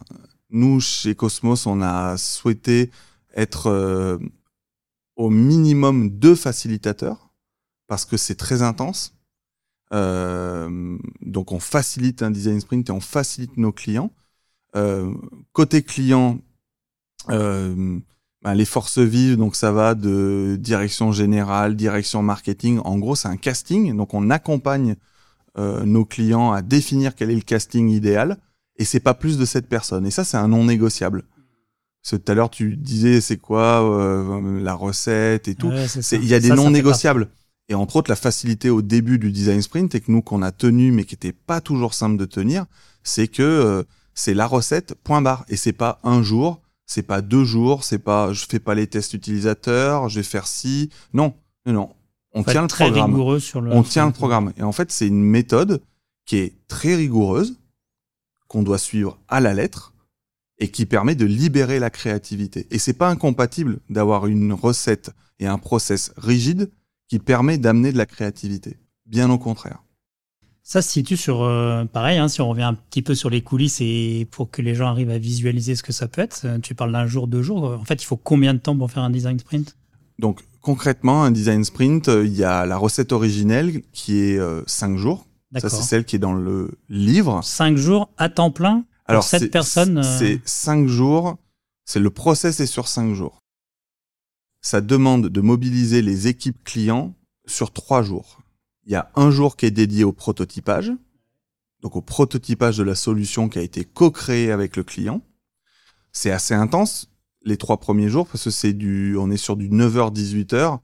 Nous, 0.50 0.82
chez 0.82 1.16
Cosmos, 1.16 1.68
on 1.68 1.82
a 1.82 2.18
souhaité 2.18 2.92
être 3.34 3.68
euh, 3.68 4.18
au 5.16 5.30
minimum 5.30 6.10
deux 6.10 6.36
facilitateurs 6.36 7.34
parce 7.88 8.04
que 8.04 8.18
c'est 8.18 8.36
très 8.36 8.62
intense. 8.62 9.16
donc, 9.90 11.54
on 11.54 11.60
facilite 11.60 12.24
un 12.24 12.32
design 12.32 12.60
sprint 12.60 12.90
et 12.90 12.92
on 12.92 13.00
facilite 13.00 13.56
nos 13.56 13.72
clients. 13.72 14.12
côté 15.54 15.82
client, 15.82 16.40
ben, 18.44 18.54
les 18.56 18.66
forces 18.66 19.00
vives, 19.00 19.38
donc 19.38 19.56
ça 19.56 19.72
va 19.72 19.96
de 19.96 20.58
direction 20.60 21.12
générale, 21.12 21.76
direction 21.76 22.22
marketing. 22.22 22.80
En 22.84 22.98
gros, 22.98 23.16
c'est 23.16 23.30
un 23.30 23.38
casting. 23.38 23.96
Donc 23.96 24.14
on 24.14 24.30
accompagne 24.30 24.96
euh, 25.58 25.86
nos 25.86 26.04
clients 26.04 26.52
à 26.52 26.62
définir 26.62 27.16
quel 27.16 27.32
est 27.32 27.36
le 27.36 27.42
casting 27.42 27.90
idéal. 27.90 28.38
Et 28.78 28.86
c'est 28.86 29.00
pas 29.00 29.14
plus 29.14 29.38
de 29.38 29.46
cette 29.46 29.70
personne. 29.70 30.06
Et 30.06 30.12
ça, 30.12 30.24
c'est 30.24 30.38
un 30.38 30.50
non 30.50 30.66
négociable. 30.66 31.24
Parce 32.02 32.22
tout 32.22 32.32
à 32.32 32.36
l'heure, 32.36 32.50
tu 32.50 32.76
disais, 32.76 33.22
c'est 33.22 33.38
quoi 33.38 33.82
euh, 33.82 34.60
la 34.62 34.74
recette 34.74 35.48
et 35.48 35.56
tout. 35.56 35.72
Il 36.12 36.26
y 36.26 36.34
a 36.34 36.40
des 36.40 36.50
non 36.50 36.70
négociables. 36.70 37.30
Et 37.70 37.76
entre 37.76 37.96
autres, 37.96 38.12
la 38.12 38.18
facilité 38.18 38.70
au 38.70 38.82
début 38.82 39.20
du 39.20 39.32
design 39.32 39.62
sprint 39.62 39.96
et 39.96 40.02
que 40.02 40.12
nous 40.12 40.22
qu'on 40.22 40.42
a 40.42 40.52
tenu, 40.52 40.92
mais 40.92 41.06
qui 41.06 41.16
était 41.16 41.32
pas 41.32 41.62
toujours 41.62 41.94
simple 41.94 42.18
de 42.18 42.26
tenir, 42.26 42.66
c'est 43.04 43.30
que 43.30 43.42
euh, 43.42 43.84
c'est 44.14 44.34
la 44.34 44.48
recette 44.48 44.96
point 45.04 45.22
barre. 45.22 45.46
Et 45.48 45.56
c'est 45.56 45.72
pas 45.72 46.00
un 46.04 46.22
jour, 46.22 46.60
c'est 46.86 47.04
pas 47.04 47.22
deux 47.22 47.44
jours, 47.44 47.84
c'est 47.84 48.00
pas 48.00 48.34
je 48.34 48.46
fais 48.46 48.60
pas 48.60 48.75
les 48.75 48.88
tests 48.88 49.13
utilisateurs, 49.13 50.10
je 50.10 50.20
vais 50.20 50.24
faire 50.24 50.48
ci. 50.48 50.90
Non, 51.13 51.34
non, 51.66 51.74
non. 51.74 51.90
On 52.34 52.44
tient 52.44 52.63
le 52.63 52.68
programme. 52.68 53.40
Sur 53.40 53.62
le 53.62 53.72
on 53.72 53.84
tient 53.84 54.08
le 54.08 54.12
programme. 54.12 54.54
Et 54.58 54.63
en 54.63 54.72
fait, 54.72 54.92
c'est 54.92 55.08
une 55.08 55.24
méthode 55.24 55.82
qui 56.25 56.38
est 56.38 56.54
très 56.68 56.96
rigoureuse, 56.96 57.60
qu'on 58.48 58.63
doit 58.63 58.78
suivre 58.78 59.20
à 59.28 59.40
la 59.40 59.54
lettre 59.54 59.94
et 60.60 60.70
qui 60.70 60.86
permet 60.86 61.16
de 61.16 61.25
libérer 61.25 61.80
la 61.80 61.90
créativité. 61.90 62.68
Et 62.72 62.80
c'est 62.80 62.94
pas 62.94 63.10
incompatible 63.10 63.80
d'avoir 63.90 64.28
une 64.28 64.54
recette 64.54 65.12
et 65.40 65.48
un 65.48 65.58
process 65.58 66.13
rigide 66.18 66.72
qui 67.08 67.20
permet 67.20 67.58
d'amener 67.58 67.92
de 67.92 67.98
la 67.98 68.06
créativité. 68.06 68.78
Bien 69.06 69.30
au 69.30 69.38
contraire. 69.38 69.84
Ça 70.65 70.82
se 70.82 70.89
situe 70.89 71.17
sur, 71.17 71.43
euh, 71.43 71.84
pareil, 71.84 72.17
hein, 72.17 72.29
si 72.29 72.39
on 72.39 72.48
revient 72.48 72.63
un 72.63 72.74
petit 72.74 73.01
peu 73.01 73.15
sur 73.15 73.29
les 73.29 73.41
coulisses 73.41 73.82
et 73.82 74.25
pour 74.32 74.50
que 74.50 74.62
les 74.62 74.75
gens 74.75 74.88
arrivent 74.88 75.10
à 75.10 75.17
visualiser 75.17 75.75
ce 75.75 75.84
que 75.84 75.91
ça 75.91 76.08
peut 76.08 76.22
être, 76.22 76.43
euh, 76.46 76.58
tu 76.60 76.74
parles 76.74 76.93
d'un 76.93 77.05
jour, 77.05 77.27
deux 77.27 77.41
jours. 77.41 77.65
En 77.65 77.84
fait, 77.84 78.01
il 78.01 78.05
faut 78.05 78.15
combien 78.15 78.53
de 78.53 78.60
temps 78.60 78.77
pour 78.77 78.89
faire 78.89 79.03
un 79.03 79.10
design 79.10 79.38
sprint? 79.38 79.75
Donc, 80.20 80.41
concrètement, 80.62 81.25
un 81.25 81.32
design 81.32 81.65
sprint, 81.65 82.08
euh, 82.08 82.25
il 82.25 82.34
y 82.34 82.46
a 82.46 82.65
la 82.65 82.77
recette 82.77 83.12
originelle 83.12 83.82
qui 83.91 84.20
est 84.20 84.39
cinq 84.65 84.98
jours. 84.98 85.27
Ça, 85.58 85.70
c'est 85.70 85.84
celle 85.84 86.05
qui 86.05 86.15
est 86.15 86.20
dans 86.20 86.34
le 86.34 86.72
livre. 86.89 87.43
Cinq 87.43 87.75
jours 87.75 88.10
à 88.17 88.29
temps 88.29 88.50
plein 88.50 88.86
Alors, 89.05 89.24
cette 89.24 89.51
personne. 89.51 90.01
C'est 90.01 90.41
cinq 90.46 90.88
jours. 90.88 91.38
C'est 91.86 92.00
le 92.00 92.10
process 92.10 92.62
est 92.62 92.65
sur 92.67 92.88
cinq 92.88 93.13
jours. 93.13 93.39
Ça 94.62 94.79
demande 94.79 95.27
de 95.27 95.41
mobiliser 95.41 96.01
les 96.01 96.27
équipes 96.27 96.63
clients 96.63 97.13
sur 97.46 97.74
trois 97.74 98.01
jours. 98.01 98.39
Il 98.86 98.92
y 98.92 98.96
a 98.96 99.12
un 99.16 99.32
jour 99.32 99.56
qui 99.56 99.66
est 99.66 99.72
dédié 99.72 100.04
au 100.04 100.12
prototypage, 100.12 100.92
donc 101.82 101.96
au 101.96 102.02
prototypage 102.02 102.78
de 102.78 102.84
la 102.84 102.96
solution 102.96 103.50
qui 103.50 103.60
a 103.60 103.62
été 103.62 103.86
co-créée 103.86 104.52
avec 104.52 104.75
le 104.75 104.84
client. 104.84 105.22
C'est 106.12 106.32
assez 106.32 106.54
intense 106.54 107.10
les 107.46 107.58
trois 107.58 107.78
premiers 107.78 108.10
jours 108.10 108.28
parce 108.28 108.46
que 108.46 108.50
c'est 108.50 108.74
du, 108.74 109.18
on 109.18 109.30
est 109.32 109.38
sur 109.38 109.56
du 109.58 109.70
9h 109.70 110.13
18h. 110.13 110.80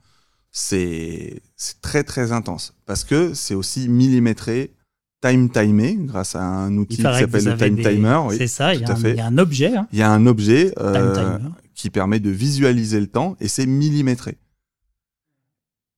C'est, 0.51 1.41
c'est 1.55 1.79
très 1.81 2.03
très 2.03 2.31
intense 2.31 2.73
parce 2.85 3.03
que 3.03 3.33
c'est 3.33 3.53
aussi 3.53 3.87
millimétré, 3.87 4.73
time 5.21 5.49
timé 5.49 5.95
grâce 5.99 6.35
à 6.35 6.43
un 6.43 6.75
outil 6.77 6.97
qui 6.97 7.01
s'appelle 7.03 7.45
le 7.45 7.57
time 7.57 7.77
timer. 7.77 8.19
c'est 8.35 8.47
ça, 8.47 8.73
il 8.73 8.81
y, 8.81 9.19
a 9.19 9.25
un 9.27 9.37
objet. 9.37 9.75
Hein. 9.75 9.87
Il 9.91 9.99
y 9.99 10.01
a 10.01 10.11
un 10.11 10.25
objet 10.25 10.73
euh, 10.79 11.37
qui 11.75 11.89
permet 11.89 12.19
de 12.19 12.29
visualiser 12.29 12.99
le 12.99 13.07
temps 13.07 13.35
et 13.39 13.47
c'est 13.47 13.67
millimétré. 13.67 14.37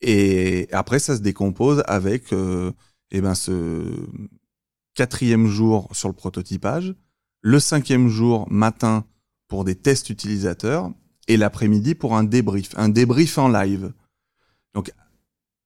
Et 0.01 0.67
après, 0.71 0.99
ça 0.99 1.15
se 1.15 1.21
décompose 1.21 1.83
avec 1.87 2.33
euh, 2.33 2.71
eh 3.11 3.21
ben, 3.21 3.35
ce 3.35 3.83
quatrième 4.95 5.47
jour 5.47 5.87
sur 5.91 6.09
le 6.09 6.15
prototypage, 6.15 6.95
le 7.41 7.59
cinquième 7.59 8.07
jour 8.07 8.47
matin 8.51 9.05
pour 9.47 9.63
des 9.63 9.75
tests 9.75 10.09
utilisateurs 10.09 10.91
et 11.27 11.37
l'après-midi 11.37 11.95
pour 11.95 12.15
un 12.15 12.23
débrief, 12.23 12.71
un 12.77 12.89
débrief 12.89 13.37
en 13.37 13.47
live. 13.47 13.93
Donc, 14.73 14.91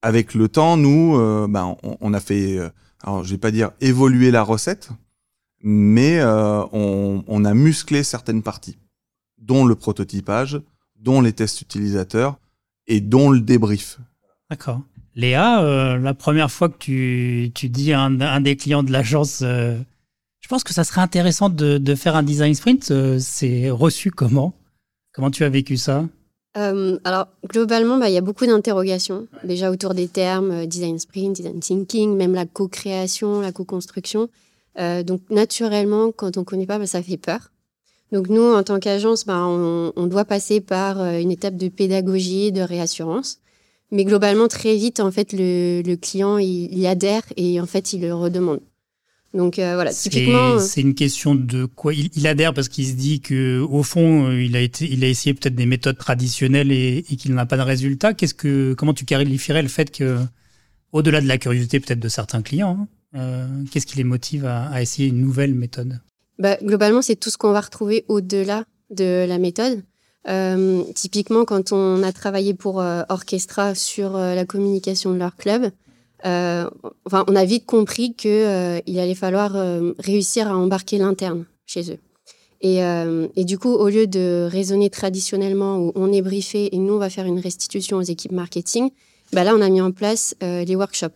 avec 0.01 0.33
le 0.33 0.47
temps, 0.47 0.77
nous, 0.77 1.17
euh, 1.17 1.47
ben, 1.49 1.77
on, 1.81 2.13
a 2.13 2.19
fait, 2.19 2.57
euh, 2.57 2.69
alors 3.01 3.23
je 3.23 3.31
vais 3.31 3.37
pas 3.37 3.51
dire 3.51 3.71
évoluer 3.81 4.31
la 4.31 4.43
recette, 4.43 4.89
mais 5.61 6.19
euh, 6.19 6.63
on, 6.73 7.23
on, 7.27 7.45
a 7.45 7.53
musclé 7.53 8.03
certaines 8.03 8.43
parties, 8.43 8.77
dont 9.37 9.65
le 9.65 9.75
prototypage, 9.75 10.61
dont 10.95 11.21
les 11.21 11.33
tests 11.33 11.61
utilisateurs 11.61 12.39
et 12.87 13.01
dont 13.01 13.31
le 13.31 13.41
débrief. 13.41 13.99
D'accord. 14.49 14.81
Léa, 15.15 15.63
euh, 15.63 15.97
la 15.97 16.13
première 16.13 16.51
fois 16.51 16.69
que 16.69 16.77
tu, 16.77 17.51
tu 17.55 17.69
dis 17.69 17.93
à 17.93 18.01
un, 18.01 18.41
des 18.41 18.55
clients 18.55 18.83
de 18.83 18.91
l'agence, 18.91 19.41
euh, 19.43 19.77
je 20.41 20.47
pense 20.47 20.63
que 20.63 20.73
ça 20.73 20.83
serait 20.83 21.01
intéressant 21.01 21.49
de, 21.49 21.77
de 21.77 21.95
faire 21.95 22.15
un 22.15 22.23
design 22.23 22.53
sprint. 22.53 22.91
Euh, 22.91 23.17
c'est 23.19 23.69
reçu 23.69 24.11
comment? 24.11 24.53
Comment 25.13 25.31
tu 25.31 25.43
as 25.43 25.49
vécu 25.49 25.77
ça? 25.77 26.05
Alors, 26.57 27.27
globalement, 27.49 27.97
bah, 27.97 28.07
il 28.07 28.13
y 28.13 28.17
a 28.17 28.21
beaucoup 28.21 28.45
d'interrogations, 28.45 29.27
déjà 29.43 29.71
autour 29.71 29.93
des 29.93 30.07
termes 30.07 30.65
design 30.65 30.97
sprint, 30.99 31.35
design 31.35 31.59
thinking, 31.59 32.15
même 32.15 32.33
la 32.33 32.45
co-création, 32.45 33.41
la 33.41 33.51
co-construction. 33.51 34.29
donc, 34.77 35.19
naturellement, 35.29 36.13
quand 36.13 36.37
on 36.37 36.41
ne 36.41 36.45
connaît 36.45 36.65
pas, 36.65 36.79
bah, 36.79 36.87
ça 36.87 37.03
fait 37.03 37.17
peur. 37.17 37.51
Donc, 38.13 38.29
nous, 38.29 38.53
en 38.53 38.63
tant 38.63 38.79
qu'agence, 38.79 39.25
bah, 39.25 39.41
on, 39.45 39.91
on, 39.97 40.07
doit 40.07 40.23
passer 40.23 40.61
par 40.61 41.03
une 41.03 41.29
étape 41.29 41.57
de 41.57 41.67
pédagogie, 41.67 42.53
de 42.53 42.61
réassurance. 42.61 43.39
Mais 43.91 44.03
globalement, 44.03 44.47
très 44.47 44.75
vite, 44.75 44.99
en 44.99 45.11
fait, 45.11 45.31
le, 45.31 45.95
client, 45.95 46.37
il, 46.37 46.85
adhère 46.87 47.23
et 47.37 47.59
en 47.61 47.65
fait, 47.65 47.93
il 47.93 48.01
le 48.01 48.13
redemande. 48.13 48.61
Donc 49.33 49.59
euh, 49.59 49.73
voilà, 49.75 49.93
typiquement. 49.93 50.53
Euh, 50.53 50.59
c'est 50.59 50.79
une 50.79 50.95
question 50.95 51.35
de 51.35 51.65
quoi 51.65 51.93
il, 51.93 52.25
adhère 52.25 52.53
parce 52.53 52.69
qu'il 52.69 52.87
se 52.87 52.93
dit 52.93 53.19
que 53.19 53.59
au 53.59 53.83
fond, 53.83 54.29
euh, 54.29 54.41
il 54.41 54.55
a 54.55 54.61
été, 54.61 54.89
il 54.89 55.03
a 55.03 55.09
essayé 55.09 55.33
peut-être 55.33 55.55
des 55.55 55.65
méthodes 55.65 55.97
traditionnelles 55.97 56.71
et, 56.71 57.03
qu'il 57.03 57.33
n'a 57.33 57.45
pas 57.45 57.57
de 57.57 57.61
résultat. 57.61 58.13
Qu'est-ce 58.13 58.33
que, 58.33 58.73
comment 58.77 58.93
tu 58.93 59.03
qualifierais 59.03 59.61
le 59.61 59.67
fait 59.67 59.91
que, 59.91 60.19
au-delà 60.93 61.19
de 61.19 61.27
la 61.27 61.37
curiosité 61.37 61.81
peut-être 61.81 61.99
de 61.99 62.09
certains 62.09 62.41
clients, 62.41 62.87
Qu'est-ce 63.71 63.85
qui 63.85 63.95
les 63.95 64.03
motive 64.03 64.45
à, 64.45 64.81
essayer 64.81 65.07
une 65.07 65.21
nouvelle 65.21 65.55
méthode? 65.55 66.01
Bah, 66.37 66.57
Globalement, 66.61 67.01
c'est 67.01 67.15
tout 67.15 67.29
ce 67.29 67.37
qu'on 67.37 67.53
va 67.53 67.61
retrouver 67.61 68.03
au-delà 68.09 68.65
de 68.89 69.25
la 69.25 69.37
méthode. 69.37 69.83
Typiquement, 70.95 71.45
quand 71.45 71.71
on 71.71 72.03
a 72.03 72.11
travaillé 72.11 72.53
pour 72.53 72.77
Orchestra 73.09 73.75
sur 73.75 74.17
la 74.17 74.45
communication 74.45 75.11
de 75.11 75.17
leur 75.17 75.35
club, 75.35 75.71
enfin, 76.23 77.25
on 77.27 77.35
a 77.35 77.45
vite 77.45 77.65
compris 77.65 78.13
qu'il 78.15 78.99
allait 78.99 79.15
falloir 79.15 79.55
réussir 79.99 80.47
à 80.47 80.57
embarquer 80.57 80.97
l'interne 80.97 81.45
chez 81.65 81.91
eux. 81.91 81.99
Euh, 82.63 83.27
et, 83.35 83.45
du 83.45 83.59
coup, 83.59 83.73
au 83.73 83.89
lieu 83.89 84.07
de 84.07 84.47
raisonner 84.49 84.89
traditionnellement 84.89 85.77
où 85.77 85.91
on 85.95 86.11
est 86.11 86.21
briefé 86.21 86.73
et 86.75 86.77
nous, 86.77 86.93
on 86.93 86.97
va 86.97 87.09
faire 87.09 87.25
une 87.25 87.39
restitution 87.39 87.97
aux 87.97 88.01
équipes 88.01 88.31
marketing, 88.31 88.89
bah 89.33 89.43
là, 89.43 89.53
on 89.55 89.61
a 89.61 89.69
mis 89.69 89.81
en 89.81 89.91
place 89.91 90.35
euh, 90.41 90.63
les 90.63 90.75
workshops, 90.75 91.15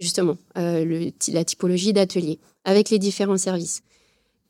justement, 0.00 0.36
euh, 0.56 1.10
la 1.28 1.44
typologie 1.44 1.92
d'atelier 1.92 2.38
avec 2.64 2.90
les 2.90 2.98
différents 2.98 3.38
services. 3.38 3.82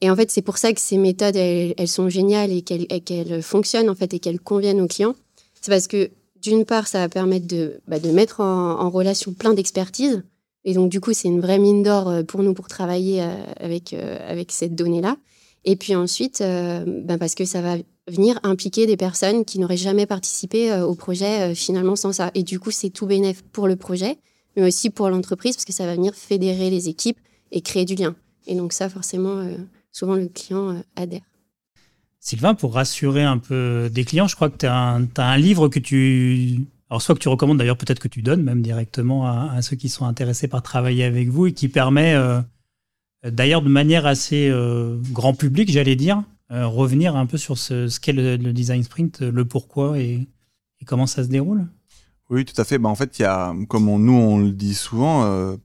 Et 0.00 0.11
en 0.11 0.17
fait, 0.17 0.31
c'est 0.31 0.43
pour 0.43 0.59
ça 0.59 0.73
que 0.73 0.81
ces 0.81 0.97
méthodes, 0.97 1.37
elles, 1.37 1.88
sont 1.88 2.09
géniales 2.09 2.52
et 2.52 2.62
qu'elles 2.62 3.43
fonctionnent, 3.43 3.90
en 3.90 3.95
fait, 3.95 4.14
et 4.14 4.19
qu'elles 4.21 4.40
conviennent 4.40 4.81
aux 4.81 4.87
clients. 4.87 5.14
C'est 5.61 5.71
parce 5.71 5.88
que, 5.88 6.11
d'une 6.40 6.64
part, 6.64 6.87
ça 6.87 7.00
va 7.00 7.09
permettre 7.09 7.49
de, 7.49 7.81
bah, 7.88 7.99
mettre 8.12 8.40
en, 8.40 8.90
relation 8.90 9.33
plein 9.33 9.55
d'expertises. 9.55 10.23
Et 10.64 10.75
donc, 10.75 10.88
du 10.88 11.00
coup, 11.00 11.12
c'est 11.12 11.28
une 11.28 11.40
vraie 11.40 11.59
mine 11.59 11.83
d'or 11.83 12.12
pour 12.28 12.43
nous 12.45 12.55
pour 12.55 12.69
travailler 12.69 13.25
avec, 13.59 13.93
avec 13.93 14.52
cette 14.52 14.76
donnée-là. 14.76 15.17
Et 15.64 15.76
puis 15.76 15.95
ensuite, 15.95 16.40
euh, 16.40 16.83
ben 16.87 17.19
parce 17.19 17.35
que 17.35 17.45
ça 17.45 17.61
va 17.61 17.76
venir 18.07 18.38
impliquer 18.43 18.87
des 18.87 18.97
personnes 18.97 19.45
qui 19.45 19.59
n'auraient 19.59 19.76
jamais 19.76 20.07
participé 20.07 20.73
euh, 20.73 20.87
au 20.87 20.95
projet 20.95 21.50
euh, 21.50 21.55
finalement 21.55 21.97
sans 21.97 22.12
ça. 22.12 22.31
Et 22.35 22.43
du 22.43 22.59
coup, 22.59 22.71
c'est 22.71 22.90
tout 22.90 23.07
bénéf 23.07 23.43
pour 23.43 23.69
le 23.69 23.76
projet, 23.76 24.19
mais 24.57 24.67
aussi 24.67 24.90
pour 24.90 25.11
l'entreprise 25.11 25.57
parce 25.57 25.64
que 25.64 25.73
ça 25.73 25.85
va 25.85 25.95
venir 25.95 26.14
fédérer 26.14 26.71
les 26.71 26.88
équipes 26.88 27.19
et 27.52 27.61
créer 27.61 27.85
du 27.85 27.97
lien. 27.97 28.14
Et 28.47 28.55
donc 28.55 28.73
ça, 28.73 28.88
forcément, 28.88 29.45
souvent 29.92 30.14
le 30.14 30.28
client 30.28 30.83
adhère. 30.97 31.23
Sylvain, 32.21 32.54
pour 32.54 32.75
rassurer 32.75 33.23
un 33.23 33.38
peu 33.38 33.88
des 33.92 34.04
clients, 34.04 34.26
je 34.26 34.37
crois 34.37 34.50
que 34.50 34.59
tu 34.59 34.66
as, 34.66 35.00
un 35.16 35.37
livre 35.37 35.68
que 35.68 35.78
tu... 35.78 36.66
Alors 36.90 37.02
soit 37.02 37.14
que 37.14 37.21
tu 37.21 37.28
recommandes, 37.28 37.59
d'ailleurs 37.59 37.76
peut-être 37.76 38.00
que 38.00 38.09
tu 38.09 38.23
donnes 38.23 38.42
même 38.42 38.62
directement 38.62 39.26
à, 39.26 39.52
à, 39.52 39.62
ceux 39.62 39.76
qui 39.76 39.88
sont 39.88 40.07
intéressés 40.07 40.49
par 40.49 40.62
travailler 40.62 41.04
avec 41.04 41.28
vous 41.28 41.47
et 41.47 41.52
qui 41.52 41.68
permet 41.68 42.14
D'ailleurs, 43.25 43.62
de 43.62 43.68
manière 43.68 44.07
assez 44.07 44.49
euh, 44.49 44.99
grand 45.11 45.35
public, 45.35 45.71
j'allais 45.71 45.97
dire, 45.97 46.23
euh, 46.52 46.66
revenir 46.66 47.16
un 47.16 47.26
peu 47.26 47.37
sur 47.37 47.59
ce, 47.59 47.99
qu'est 47.99 48.12
le, 48.12 48.37
design 48.52 48.83
sprint, 48.83 49.21
le 49.21 49.45
pourquoi 49.45 49.99
et, 49.99 50.28
comment 50.87 51.07
ça 51.07 51.25
se 51.25 51.28
déroule. 51.28 51.66
Oui, 52.30 52.45
tout 52.45 52.59
à 52.61 52.64
fait. 52.64 52.78
Bah, 52.78 52.88
en 52.88 52.95
fait, 52.95 53.18
il 53.18 53.23
y 53.23 53.25
a, 53.25 53.54
comme 53.68 53.87
nous 53.87 54.12
on 54.12 54.38
le 54.38 54.52
dit 54.52 54.75
souvent, 54.75 55.25
euh, 55.25 55.57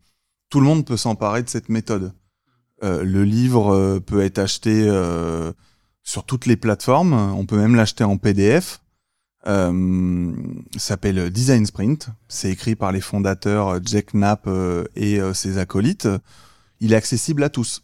tout 0.50 0.60
le 0.60 0.66
monde 0.66 0.86
peut 0.86 0.98
s'emparer 0.98 1.44
de 1.44 1.50
cette 1.50 1.70
méthode. 1.70 2.14
Le 2.84 3.24
livre 3.24 4.00
peut 4.00 4.22
être 4.22 4.40
acheté 4.40 4.86
sur 6.04 6.26
toutes 6.26 6.46
les 6.46 6.58
plateformes. 6.58 7.14
On 7.14 7.46
peut 7.46 7.58
même 7.58 7.76
l'acheter 7.76 8.04
en 8.04 8.18
PDF. 8.18 8.82
Euh, 9.48 10.32
s'appelle 10.78 11.30
Design 11.30 11.66
Sprint. 11.66 12.10
C'est 12.28 12.52
écrit 12.52 12.76
par 12.76 12.92
les 12.92 13.02
fondateurs 13.02 13.80
Jack 13.84 14.14
Knapp 14.14 14.50
et 14.96 15.20
ses 15.34 15.58
acolytes 15.58 16.08
il 16.84 16.92
est 16.92 16.98
accessible 16.98 17.44
à 17.44 17.50
tous. 17.50 17.82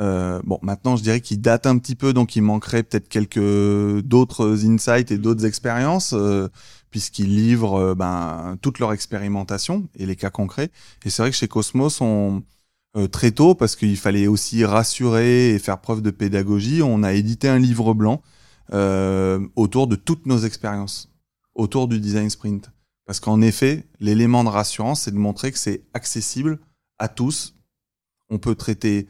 Euh, 0.00 0.40
bon, 0.44 0.58
maintenant, 0.62 0.96
je 0.96 1.02
dirais 1.02 1.20
qu'il 1.20 1.40
date 1.40 1.66
un 1.66 1.78
petit 1.78 1.94
peu, 1.94 2.12
donc 2.12 2.34
il 2.34 2.42
manquerait 2.42 2.82
peut-être 2.82 3.08
quelques 3.08 4.00
d'autres 4.04 4.64
insights 4.66 5.12
et 5.12 5.18
d'autres 5.18 5.44
expériences, 5.44 6.12
euh, 6.14 6.48
puisqu'ils 6.90 7.34
livrent 7.34 7.74
euh, 7.74 7.94
ben, 7.94 8.56
toute 8.60 8.80
leur 8.80 8.92
expérimentation 8.92 9.88
et 9.94 10.04
les 10.04 10.16
cas 10.16 10.30
concrets. 10.30 10.70
Et 11.04 11.10
c'est 11.10 11.22
vrai 11.22 11.30
que 11.30 11.36
chez 11.36 11.48
Cosmos, 11.48 12.00
on, 12.00 12.42
très 13.06 13.30
tôt, 13.30 13.54
parce 13.54 13.76
qu'il 13.76 13.96
fallait 13.96 14.26
aussi 14.26 14.64
rassurer 14.64 15.54
et 15.54 15.58
faire 15.58 15.80
preuve 15.80 16.02
de 16.02 16.10
pédagogie, 16.10 16.82
on 16.82 17.02
a 17.02 17.12
édité 17.12 17.48
un 17.48 17.58
livre 17.58 17.94
blanc 17.94 18.22
autour 19.56 19.86
de 19.86 19.96
toutes 19.96 20.26
nos 20.26 20.38
expériences, 20.38 21.10
autour 21.54 21.88
du 21.88 22.00
design 22.00 22.28
sprint. 22.30 22.70
Parce 23.06 23.20
qu'en 23.20 23.40
effet, 23.40 23.86
l'élément 24.00 24.44
de 24.44 24.50
rassurance, 24.50 25.02
c'est 25.02 25.10
de 25.10 25.16
montrer 25.16 25.50
que 25.52 25.58
c'est 25.58 25.82
accessible 25.94 26.58
à 26.98 27.08
tous, 27.08 27.54
on 28.30 28.38
peut 28.38 28.54
traiter 28.54 29.08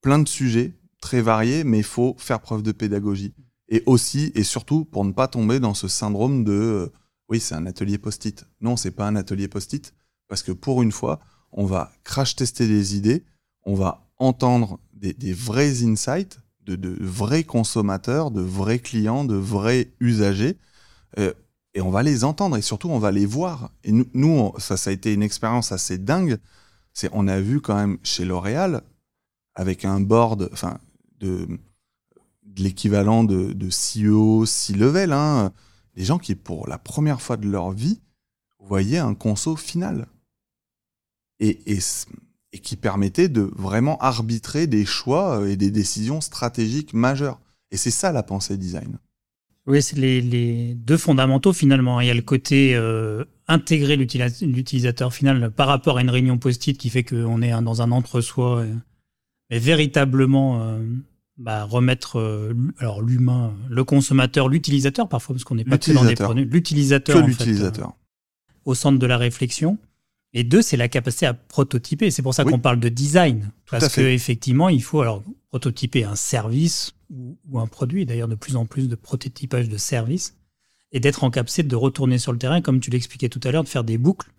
plein 0.00 0.18
de 0.18 0.28
sujets 0.28 0.74
très 1.00 1.20
variés, 1.20 1.64
mais 1.64 1.78
il 1.78 1.84
faut 1.84 2.16
faire 2.18 2.40
preuve 2.40 2.62
de 2.62 2.72
pédagogie. 2.72 3.34
Et 3.68 3.82
aussi, 3.86 4.32
et 4.34 4.44
surtout, 4.44 4.84
pour 4.84 5.04
ne 5.04 5.12
pas 5.12 5.28
tomber 5.28 5.60
dans 5.60 5.74
ce 5.74 5.88
syndrome 5.88 6.44
de 6.44 6.52
euh, 6.52 6.92
oui, 7.28 7.40
c'est 7.40 7.54
un 7.54 7.66
atelier 7.66 7.98
post-it. 7.98 8.46
Non, 8.60 8.76
c'est 8.76 8.92
pas 8.92 9.06
un 9.06 9.16
atelier 9.16 9.48
post-it, 9.48 9.92
parce 10.28 10.42
que 10.42 10.52
pour 10.52 10.82
une 10.82 10.92
fois, 10.92 11.20
on 11.52 11.64
va 11.64 11.92
crash 12.04 12.36
tester 12.36 12.66
des 12.66 12.96
idées, 12.96 13.24
on 13.64 13.74
va 13.74 14.06
entendre 14.18 14.78
des, 14.92 15.32
vrais 15.32 15.84
insights 15.84 16.40
de, 16.64 16.96
vrais 17.00 17.44
consommateurs, 17.44 18.30
de 18.30 18.40
vrais 18.40 18.78
clients, 18.78 19.24
de 19.24 19.36
vrais 19.36 19.88
usagers. 20.00 20.56
Euh, 21.18 21.32
et 21.74 21.80
on 21.80 21.90
va 21.90 22.02
les 22.02 22.24
entendre 22.24 22.56
et 22.56 22.62
surtout 22.62 22.88
on 22.88 22.98
va 22.98 23.12
les 23.12 23.26
voir. 23.26 23.70
Et 23.84 23.92
nous, 23.92 24.52
ça, 24.58 24.76
a 24.86 24.92
été 24.92 25.12
une 25.12 25.22
expérience 25.22 25.72
assez 25.72 25.98
dingue 25.98 26.38
c'est 26.96 27.10
on 27.12 27.28
a 27.28 27.40
vu 27.40 27.60
quand 27.60 27.74
même 27.76 27.98
chez 28.02 28.24
L'Oréal 28.24 28.82
avec 29.54 29.84
un 29.84 30.00
board, 30.00 30.48
enfin 30.50 30.78
de, 31.20 31.46
l'équivalent 32.56 33.22
de, 33.22 33.52
de 33.52 33.68
CEO, 33.68 34.46
C-level, 34.46 35.12
hein, 35.12 35.52
des 35.94 36.04
gens 36.04 36.18
qui 36.18 36.34
pour 36.34 36.66
la 36.68 36.78
première 36.78 37.20
fois 37.20 37.36
de 37.36 37.46
leur 37.46 37.70
vie 37.70 38.00
voyaient 38.58 38.98
un 38.98 39.14
conso 39.14 39.56
final 39.56 40.06
et, 41.40 41.58
et, 41.72 41.78
et 42.52 42.58
qui 42.58 42.76
permettait 42.76 43.28
de 43.28 43.50
vraiment 43.56 43.98
arbitrer 43.98 44.66
des 44.66 44.84
choix 44.84 45.40
euh, 45.40 45.48
et 45.48 45.56
des 45.56 45.70
décisions 45.70 46.20
stratégiques 46.20 46.94
majeures. 46.94 47.40
Et 47.70 47.76
c'est 47.76 47.90
ça 47.90 48.12
la 48.12 48.22
pensée 48.22 48.56
design. 48.56 48.98
Oui, 49.66 49.82
c'est 49.82 49.96
les, 49.96 50.74
deux 50.74 50.96
fondamentaux 50.96 51.52
finalement. 51.52 52.00
Il 52.00 52.06
y 52.06 52.10
a 52.10 52.14
le 52.14 52.22
côté 52.22 52.76
euh, 52.76 53.24
intégrer 53.48 53.96
l'utilisateur 53.96 55.12
final 55.12 55.50
par 55.50 55.66
rapport 55.66 55.98
à 55.98 56.02
une 56.02 56.10
réunion 56.10 56.38
post-it 56.38 56.78
qui 56.78 56.88
fait 56.88 57.02
qu'on 57.02 57.42
est 57.42 57.50
dans 57.62 57.82
un 57.82 57.90
entre-soi, 57.90 58.64
mais 59.50 59.58
véritablement 59.58 60.62
euh, 60.62 60.78
bah, 61.36 61.64
remettre 61.64 62.18
euh, 62.18 62.54
alors 62.78 63.02
l'humain, 63.02 63.54
le 63.68 63.84
consommateur, 63.84 64.48
l'utilisateur 64.48 65.08
parfois, 65.08 65.34
parce 65.34 65.44
qu'on 65.44 65.54
n'est 65.54 65.64
pas 65.64 65.78
que 65.78 65.92
dans 65.92 66.04
des 66.04 66.14
produits, 66.14 66.44
l'utilisateur, 66.44 67.26
l'utilisateur. 67.26 67.94
au 68.64 68.74
centre 68.74 68.98
de 68.98 69.06
la 69.06 69.18
réflexion. 69.18 69.78
Et 70.38 70.44
deux, 70.44 70.60
c'est 70.60 70.76
la 70.76 70.88
capacité 70.88 71.24
à 71.24 71.32
prototyper. 71.32 72.10
C'est 72.10 72.20
pour 72.20 72.34
ça 72.34 72.44
qu'on 72.44 72.58
parle 72.58 72.78
de 72.78 72.90
design. 72.90 73.50
parce 73.70 73.94
qu'effectivement, 73.94 74.68
il 74.68 74.82
faut 74.82 75.00
alors 75.00 75.22
prototyper 75.48 76.04
un 76.04 76.14
service 76.14 76.92
ou, 77.10 77.58
un 77.58 77.66
produit, 77.66 78.04
d'ailleurs 78.04 78.28
de 78.28 78.34
plus 78.34 78.54
en 78.54 78.66
plus 78.66 78.86
de 78.86 78.96
prototypage 78.96 79.70
de 79.70 79.78
services, 79.78 80.36
et 80.92 81.00
d'être 81.00 81.24
en 81.24 81.30
capacité 81.30 81.62
de 81.62 81.74
retourner 81.74 82.18
sur 82.18 82.32
le 82.32 82.38
terrain, 82.38 82.60
comme 82.60 82.80
tu 82.80 82.90
l'expliquais 82.90 83.30
tout 83.30 83.40
à 83.44 83.50
l'heure, 83.50 83.64
de 83.64 83.68
faire 83.68 83.82
des 83.82 83.96
boucles 83.96 84.30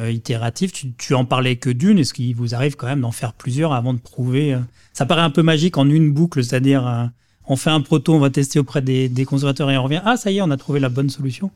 euh, 0.00 0.10
itératives. 0.10 0.72
Tu, 0.98 1.14
en 1.14 1.24
parlais 1.24 1.54
que 1.54 1.70
d'une, 1.70 2.00
est-ce 2.00 2.12
qu'il 2.12 2.34
vous 2.34 2.56
arrive 2.56 2.74
quand 2.74 2.88
même 2.88 3.02
d'en 3.02 3.12
faire 3.12 3.32
plusieurs 3.32 3.72
avant 3.72 3.94
de 3.94 4.00
prouver 4.00 4.54
euh, 4.54 4.58
Ça 4.94 5.06
paraît 5.06 5.22
un 5.22 5.30
peu 5.30 5.44
magique 5.44 5.78
en 5.78 5.88
une 5.88 6.12
boucle, 6.12 6.42
c'est-à-dire 6.42 6.84
euh, 6.88 7.06
on 7.46 7.54
fait 7.54 7.70
un 7.70 7.82
proto, 7.82 8.14
on 8.14 8.18
va 8.18 8.30
tester 8.30 8.58
auprès 8.58 8.82
des, 8.82 9.08
des 9.08 9.24
consommateurs 9.24 9.70
et 9.70 9.78
on 9.78 9.84
revient, 9.84 10.02
ah 10.04 10.16
ça 10.16 10.32
y 10.32 10.38
est, 10.38 10.42
on 10.42 10.50
a 10.50 10.56
trouvé 10.56 10.80
la 10.80 10.88
bonne 10.88 11.08
solution. 11.08 11.52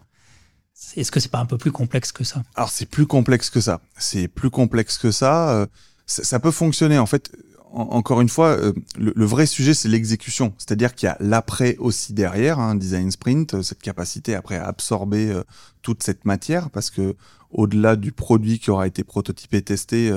Est-ce 0.97 1.11
que 1.11 1.21
c'est 1.21 1.31
pas 1.31 1.39
un 1.39 1.47
peu 1.47 1.59
plus 1.59 1.73
complexe 1.73 2.13
que 2.13 2.25
ça? 2.25 2.43
Alors 2.55 2.71
c'est 2.71 2.87
plus 2.87 3.07
complexe 3.07 3.51
que 3.51 3.61
ça. 3.61 3.81
C'est 3.99 4.29
plus 4.29 4.51
complexe 4.51 4.99
que 4.99 5.11
ça. 5.11 5.51
Euh, 5.51 5.67
ça. 6.07 6.39
peut 6.41 6.51
fonctionner. 6.51 6.99
En 6.99 7.07
fait, 7.07 7.33
encore 7.73 8.21
une 8.21 8.29
fois, 8.29 8.49
euh, 8.49 8.73
le, 8.97 9.25
vrai 9.25 9.47
sujet 9.47 9.75
c'est 9.75 9.89
l'exécution. 9.89 10.55
C'est-à-dire 10.59 10.95
qu'il 10.95 11.07
y 11.07 11.11
a 11.11 11.17
l'après 11.21 11.77
aussi 11.79 12.13
derrière, 12.13 12.59
un 12.59 12.71
hein, 12.71 12.75
design 12.75 13.11
sprint, 13.11 13.55
euh, 13.55 13.63
cette 13.63 13.83
capacité 13.83 14.35
après 14.35 14.57
à 14.57 14.67
absorber 14.67 15.35
toute 15.83 16.03
cette 16.03 16.25
matière, 16.25 16.71
parce 16.71 16.91
que 16.91 17.17
au-delà 17.51 17.97
du 17.97 18.13
produit 18.13 18.59
qui 18.59 18.71
aura 18.71 18.87
été 18.87 19.05
prototypé, 19.05 19.63
testé, 19.63 20.13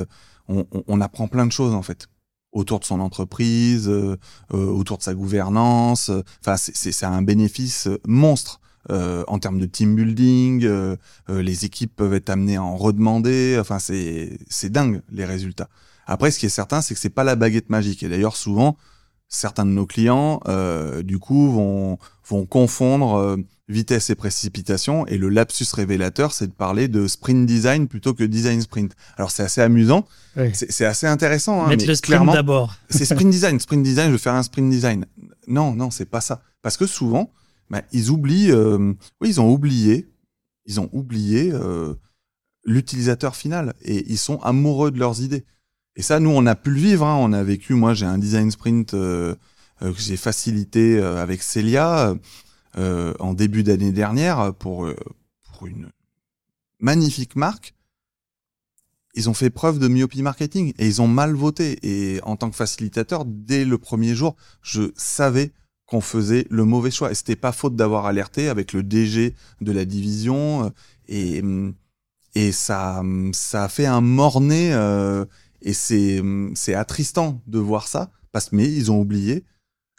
on, 0.47 0.65
on, 0.71 1.01
apprend 1.01 1.27
plein 1.27 1.45
de 1.45 1.51
choses 1.51 1.73
en 1.73 1.84
fait 1.84 2.08
autour 2.51 2.80
de 2.80 2.86
son 2.86 2.99
entreprise, 2.99 3.91
autour 4.51 4.97
de 4.97 5.03
sa 5.03 5.13
gouvernance. 5.13 6.10
Enfin, 6.41 6.58
c'est 6.58 7.03
un 7.03 7.21
bénéfice 7.21 7.88
monstre. 8.08 8.60
Euh, 8.89 9.23
en 9.28 9.39
termes 9.39 9.60
de 9.60 9.65
team 9.65 9.95
building, 9.95 10.63
euh, 10.63 10.95
euh, 11.30 11.41
les 11.41 11.65
équipes 11.65 11.93
peuvent 11.95 12.13
être 12.13 12.30
amenées 12.30 12.56
à 12.56 12.63
en 12.63 12.78
redemander. 12.78 13.58
Enfin, 13.60 13.80
c'est 13.80 14.38
c'est 14.50 14.71
dingue 14.71 15.02
les 15.12 15.26
résultats. 15.26 15.69
Après, 16.06 16.32
ce 16.32 16.39
qui 16.39 16.45
est 16.45 16.50
certain, 16.50 16.82
c'est 16.82 16.93
que 16.93 17.00
c'est 17.00 17.10
pas 17.10 17.26
la 17.26 17.36
baguette 17.36 17.69
magique. 17.69 18.02
Et 18.04 18.08
d'ailleurs, 18.08 18.38
souvent, 18.38 18.78
certains 19.28 19.65
de 19.65 19.71
nos 19.71 19.86
clients, 19.86 20.39
du 21.04 21.19
coup, 21.19 21.52
vont 21.52 21.97
vont 22.30 22.45
confondre 22.45 23.38
vitesse 23.67 24.10
et 24.10 24.15
précipitation. 24.15 25.06
Et 25.08 25.17
le 25.17 25.28
lapsus 25.28 25.67
révélateur, 25.73 26.32
c'est 26.32 26.47
de 26.47 26.54
parler 26.54 26.88
de 26.88 27.08
sprint 27.08 27.45
design 27.45 27.89
plutôt 27.89 28.13
que 28.13 28.23
design 28.23 28.62
sprint. 28.62 28.93
Alors 29.17 29.32
c'est 29.32 29.43
assez 29.43 29.60
amusant, 29.60 30.08
c'est 30.54 30.86
assez 30.86 31.08
intéressant. 31.08 31.65
Hein, 31.65 31.67
Mettre 31.67 31.88
le 31.88 31.95
sprint 31.95 32.32
d'abord. 32.32 32.76
c'est 32.89 33.04
sprint 33.04 33.30
design. 33.30 33.60
Sprint 33.60 33.84
design, 33.84 34.08
je 34.08 34.12
veux 34.13 34.17
faire 34.17 34.36
un 34.36 34.43
sprint 34.43 34.69
design. 34.69 35.06
Non, 35.47 35.73
non, 35.73 35.91
c'est 35.91 36.06
pas 36.06 36.21
ça. 36.21 36.41
Parce 36.62 36.78
que 36.78 36.86
souvent, 36.86 37.32
bah, 37.69 37.82
ils 37.91 38.10
oublient, 38.10 38.51
euh, 38.51 38.93
oui, 39.21 39.30
ils 39.30 39.41
ont 39.41 39.51
oublié, 39.51 40.08
ils 40.65 40.80
ont 40.80 40.89
oublié 40.93 41.51
euh, 41.53 41.93
l'utilisateur 42.65 43.36
final 43.36 43.73
et 43.82 44.10
ils 44.12 44.17
sont 44.17 44.39
amoureux 44.41 44.91
de 44.91 44.99
leurs 44.99 45.21
idées. 45.21 45.45
Et 45.95 46.01
ça, 46.01 46.19
nous, 46.19 46.30
on 46.30 46.45
a 46.45 46.56
pu 46.56 46.71
le 46.71 46.80
vivre. 46.80 47.06
Hein. 47.06 47.17
On 47.19 47.34
a 47.34 47.43
vécu. 47.43 47.73
Moi, 47.73 47.93
j'ai 47.93 48.06
un 48.06 48.17
design 48.17 48.51
sprint 48.51 48.91
que 48.91 49.38
j'ai 49.97 50.17
facilité 50.17 50.99
avec 50.99 51.41
Celia 51.41 52.15
en 52.75 53.34
début 53.34 53.63
d'année 53.63 53.91
dernière 53.91 54.53
pour 54.53 54.88
pour 55.41 55.65
une 55.65 55.89
magnifique 56.80 57.36
marque 57.36 57.73
ils 59.17 59.30
ont 59.30 59.34
fait 59.34 59.49
preuve 59.49 59.80
de 59.80 59.88
myopie 59.88 60.21
marketing 60.21 60.73
et 60.77 60.86
ils 60.86 61.01
ont 61.01 61.08
mal 61.08 61.34
voté. 61.34 61.80
Et 61.82 62.21
en 62.21 62.36
tant 62.36 62.51
que 62.51 62.56
facilitateur, 62.56 63.25
dès 63.25 63.65
le 63.65 63.80
premier 63.80 64.13
jour, 64.13 64.36
je 64.62 64.91
savais 64.95 65.51
qu'on 65.88 66.02
faisait 66.02 66.45
le 66.50 66.65
mauvais 66.65 66.91
choix. 66.91 67.12
Et 67.12 67.15
c'était 67.15 67.36
pas 67.36 67.52
faute 67.52 67.76
d'avoir 67.76 68.06
alerté 68.06 68.50
avec 68.50 68.73
le 68.73 68.84
DG 68.84 69.34
de 69.62 69.71
la 69.71 69.86
division. 69.86 70.65
Euh, 70.65 70.69
et, 71.08 71.43
et 72.36 72.52
ça, 72.52 73.02
ça 73.32 73.63
a 73.63 73.67
fait 73.69 73.88
un 73.88 74.02
morné. 74.02 74.73
Euh, 74.73 75.26
et 75.63 75.73
c'est, 75.73 76.21
c'est 76.54 76.76
attristant 76.76 77.41
de 77.47 77.58
voir 77.58 77.88
ça. 77.88 78.12
Parce 78.32 78.52
mais 78.52 78.71
ils 78.71 78.91
ont 78.91 79.02
oublié 79.02 79.43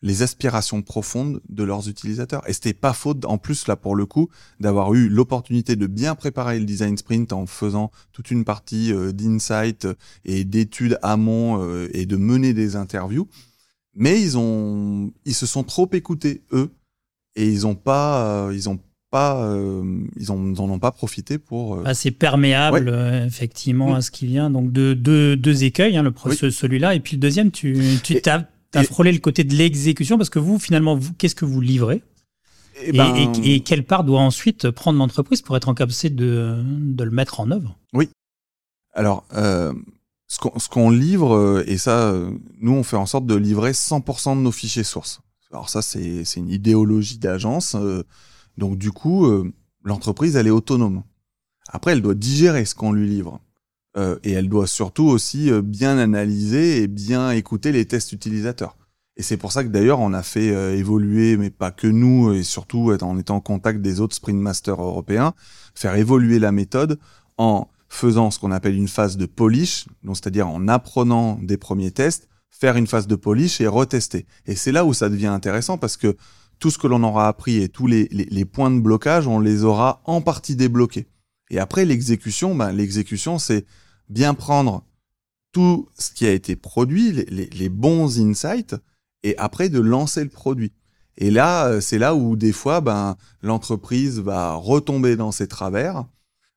les 0.02 0.22
aspirations 0.22 0.82
profondes 0.82 1.40
de 1.48 1.64
leurs 1.64 1.88
utilisateurs. 1.88 2.48
Et 2.48 2.52
c'était 2.52 2.74
pas 2.74 2.92
faute, 2.92 3.24
en 3.24 3.38
plus, 3.38 3.66
là, 3.66 3.76
pour 3.76 3.96
le 3.96 4.06
coup, 4.06 4.28
d'avoir 4.60 4.94
eu 4.94 5.08
l'opportunité 5.08 5.76
de 5.76 5.86
bien 5.86 6.14
préparer 6.14 6.58
le 6.58 6.64
design 6.64 6.96
sprint 6.96 7.32
en 7.32 7.46
faisant 7.46 7.90
toute 8.12 8.30
une 8.30 8.44
partie 8.44 8.92
euh, 8.92 9.12
d'insight 9.12 9.88
et 10.24 10.44
d'études 10.44 10.98
amont 11.02 11.62
euh, 11.62 11.88
et 11.92 12.06
de 12.06 12.16
mener 12.16 12.54
des 12.54 12.76
interviews. 12.76 13.28
Mais 13.98 14.20
ils 14.20 14.38
ont, 14.38 15.12
ils 15.24 15.34
se 15.34 15.44
sont 15.44 15.64
trop 15.64 15.88
écoutés, 15.92 16.42
eux, 16.52 16.70
et 17.36 17.46
ils 17.46 17.66
ont 17.66 17.74
pas, 17.74 18.46
euh, 18.46 18.54
ils 18.54 18.68
ont 18.68 18.78
pas, 19.10 19.54
ils 20.16 20.30
en, 20.30 20.56
ont 20.58 20.78
pas 20.78 20.92
profité 20.92 21.38
pour. 21.38 21.86
Assez 21.86 22.10
perméable, 22.10 22.88
effectivement, 23.26 23.94
à 23.94 24.02
ce 24.02 24.10
qui 24.10 24.26
vient. 24.26 24.50
Donc, 24.50 24.72
deux, 24.72 24.94
deux, 24.94 25.36
deux 25.36 25.64
écueils, 25.64 25.96
hein, 25.96 26.02
le 26.02 26.12
celui-là, 26.50 26.94
et 26.94 27.00
puis 27.00 27.16
le 27.16 27.20
deuxième, 27.20 27.50
tu, 27.50 27.98
tu 28.02 28.20
t'as 28.20 28.44
T'as 28.70 28.84
frôlé 28.84 29.12
le 29.12 29.18
côté 29.18 29.44
de 29.44 29.54
l'exécution 29.54 30.18
parce 30.18 30.30
que 30.30 30.38
vous, 30.38 30.58
finalement, 30.58 30.94
vous, 30.94 31.14
qu'est-ce 31.14 31.34
que 31.34 31.46
vous 31.46 31.60
livrez? 31.60 32.02
Eh 32.82 32.92
ben, 32.92 33.32
et, 33.42 33.60
quelle 33.60 33.84
part 33.84 34.04
doit 34.04 34.20
ensuite 34.20 34.70
prendre 34.70 34.98
l'entreprise 34.98 35.42
pour 35.42 35.56
être 35.56 35.68
en 35.68 35.74
capacité 35.74 36.10
de, 36.10 36.62
de, 36.62 37.04
le 37.04 37.10
mettre 37.10 37.40
en 37.40 37.50
œuvre? 37.50 37.76
Oui. 37.92 38.08
Alors, 38.92 39.24
euh, 39.34 39.72
ce 40.28 40.68
qu'on 40.68 40.90
livre, 40.90 41.34
euh, 41.34 41.64
et 41.66 41.78
ça, 41.78 42.10
euh, 42.10 42.30
nous, 42.60 42.72
on 42.72 42.82
fait 42.82 42.96
en 42.96 43.06
sorte 43.06 43.26
de 43.26 43.34
livrer 43.34 43.72
100% 43.72 44.36
de 44.36 44.42
nos 44.42 44.52
fichiers 44.52 44.84
sources. 44.84 45.20
Alors 45.50 45.70
ça, 45.70 45.82
c'est 45.82 46.22
une 46.36 46.50
idéologie 46.50 47.18
d'agence. 47.18 47.74
donc 48.58 48.76
du 48.76 48.92
coup, 48.92 49.26
l'entreprise, 49.82 50.36
elle 50.36 50.46
est 50.46 50.50
autonome. 50.50 51.02
Après, 51.70 51.92
elle 51.92 52.02
doit 52.02 52.14
digérer 52.14 52.66
ce 52.66 52.74
qu'on 52.74 52.92
lui 52.92 53.08
livre. 53.08 53.40
Euh, 53.96 54.16
et 54.22 54.32
elle 54.32 54.48
doit 54.48 54.66
surtout 54.66 55.06
aussi 55.06 55.50
euh, 55.50 55.62
bien 55.62 55.98
analyser 55.98 56.82
et 56.82 56.86
bien 56.86 57.30
écouter 57.30 57.72
les 57.72 57.86
tests 57.86 58.12
utilisateurs. 58.12 58.76
Et 59.16 59.22
c'est 59.22 59.36
pour 59.36 59.50
ça 59.50 59.64
que 59.64 59.70
d'ailleurs 59.70 59.98
on 59.98 60.12
a 60.12 60.22
fait 60.22 60.54
euh, 60.54 60.76
évoluer, 60.76 61.36
mais 61.36 61.50
pas 61.50 61.72
que 61.72 61.88
nous, 61.88 62.32
et 62.32 62.44
surtout 62.44 62.92
en 63.00 63.18
étant 63.18 63.36
en 63.36 63.40
contact 63.40 63.80
des 63.80 64.00
autres 64.00 64.14
Sprint 64.14 64.38
Masters 64.38 64.80
européens, 64.80 65.34
faire 65.74 65.96
évoluer 65.96 66.38
la 66.38 66.52
méthode 66.52 67.00
en 67.38 67.68
faisant 67.88 68.30
ce 68.30 68.38
qu'on 68.38 68.52
appelle 68.52 68.74
une 68.74 68.88
phase 68.88 69.16
de 69.16 69.26
polish, 69.26 69.86
donc 70.04 70.16
c'est-à-dire 70.16 70.48
en 70.48 70.68
apprenant 70.68 71.38
des 71.42 71.56
premiers 71.56 71.90
tests, 71.90 72.28
faire 72.50 72.76
une 72.76 72.86
phase 72.86 73.06
de 73.06 73.16
polish 73.16 73.60
et 73.60 73.66
retester. 73.66 74.26
Et 74.46 74.56
c'est 74.56 74.72
là 74.72 74.84
où 74.84 74.92
ça 74.92 75.08
devient 75.08 75.26
intéressant 75.26 75.78
parce 75.78 75.96
que 75.96 76.16
tout 76.58 76.70
ce 76.70 76.78
que 76.78 76.86
l'on 76.86 77.02
aura 77.02 77.28
appris 77.28 77.62
et 77.62 77.68
tous 77.68 77.86
les, 77.86 78.08
les, 78.10 78.44
points 78.44 78.70
de 78.70 78.80
blocage, 78.80 79.26
on 79.28 79.38
les 79.38 79.62
aura 79.62 80.02
en 80.04 80.20
partie 80.20 80.56
débloqués. 80.56 81.06
Et 81.50 81.58
après 81.58 81.84
l'exécution, 81.84 82.54
ben, 82.54 82.72
l'exécution 82.72 83.38
c'est 83.38 83.64
bien 84.08 84.34
prendre 84.34 84.84
tout 85.52 85.88
ce 85.98 86.12
qui 86.12 86.26
a 86.26 86.32
été 86.32 86.56
produit, 86.56 87.12
les, 87.12 87.68
bons 87.68 88.20
insights, 88.20 88.76
et 89.22 89.36
après 89.38 89.68
de 89.68 89.80
lancer 89.80 90.22
le 90.22 90.30
produit. 90.30 90.72
Et 91.16 91.30
là, 91.30 91.66
euh, 91.66 91.80
c'est 91.80 91.98
là 91.98 92.14
où 92.14 92.36
des 92.36 92.52
fois, 92.52 92.80
ben, 92.80 93.16
l'entreprise 93.42 94.20
va 94.20 94.54
retomber 94.54 95.16
dans 95.16 95.32
ses 95.32 95.48
travers. 95.48 96.04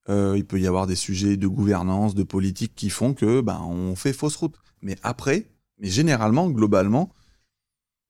Euh, 0.10 0.34
il 0.36 0.46
peut 0.46 0.60
y 0.60 0.68
avoir 0.68 0.88
des 0.88 0.96
sujets 0.96 1.38
de 1.38 1.48
gouvernance, 1.48 2.16
de 2.16 2.24
politique 2.24 2.74
qui 2.76 2.90
font 2.90 3.14
que 3.14 3.42
ben, 3.42 3.62
on 3.62 3.96
fait 3.96 4.14
fausse 4.14 4.36
route. 4.36 4.56
Mais 4.82 4.98
après, 5.04 5.48
mais 5.80 5.90
généralement, 5.90 6.50
globalement, 6.50 7.14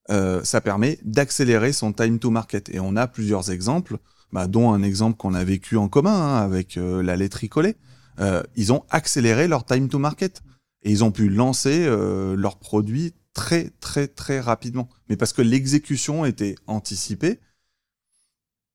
euh, 0.10 0.44
ça 0.44 0.62
permet 0.62 1.00
d'accélérer 1.04 1.74
son 1.74 1.94
time 1.94 2.20
to 2.20 2.30
market. 2.30 2.70
Et 2.70 2.80
on 2.80 2.96
a 2.96 3.08
plusieurs 3.08 3.52
exemples, 3.52 3.98
ben, 4.32 4.48
dont 4.48 4.72
un 4.72 4.84
exemple 4.84 5.18
qu'on 5.18 5.34
a 5.34 5.44
vécu 5.44 5.78
en 5.78 5.90
commun 5.90 6.14
hein, 6.14 6.38
avec 6.38 6.76
la 6.78 7.18
laiterie 7.18 7.50
collée. 7.50 7.76
Euh, 8.20 8.44
ils 8.56 8.74
ont 8.74 8.84
accéléré 8.90 9.48
leur 9.48 9.66
time 9.66 9.88
to 9.88 10.00
market 10.00 10.42
et 10.84 10.92
ils 10.92 11.04
ont 11.04 11.12
pu 11.12 11.30
lancer 11.30 11.86
euh, 11.86 12.36
leurs 12.36 12.58
produits 12.58 13.14
très 13.34 13.70
très 13.80 14.08
très 14.08 14.40
rapidement. 14.40 14.90
Mais 15.10 15.16
parce 15.16 15.34
que 15.34 15.42
l'exécution 15.42 16.26
était 16.26 16.56
anticipée 16.68 17.40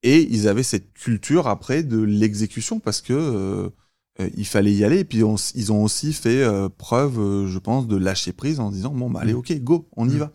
et 0.02 0.22
ils 0.22 0.48
avaient 0.48 0.62
cette 0.62 0.92
culture 0.92 1.46
après 1.48 1.82
de 1.82 2.00
l'exécution 2.00 2.80
parce 2.80 3.00
que 3.00 3.12
euh, 3.12 3.70
il 4.36 4.46
fallait 4.46 4.72
y 4.72 4.84
aller 4.84 5.00
et 5.00 5.04
puis 5.04 5.22
ils 5.54 5.72
ont 5.72 5.82
aussi 5.82 6.12
fait 6.12 6.42
preuve, 6.78 7.46
je 7.46 7.58
pense, 7.58 7.86
de 7.86 7.96
lâcher 7.96 8.32
prise 8.32 8.60
en 8.60 8.70
disant 8.70 8.94
bon 8.94 9.10
bah 9.10 9.20
allez 9.20 9.34
mm. 9.34 9.38
ok 9.38 9.60
go 9.60 9.88
on 9.96 10.08
y 10.08 10.14
mm. 10.14 10.18
va. 10.18 10.32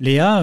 Léa, 0.00 0.42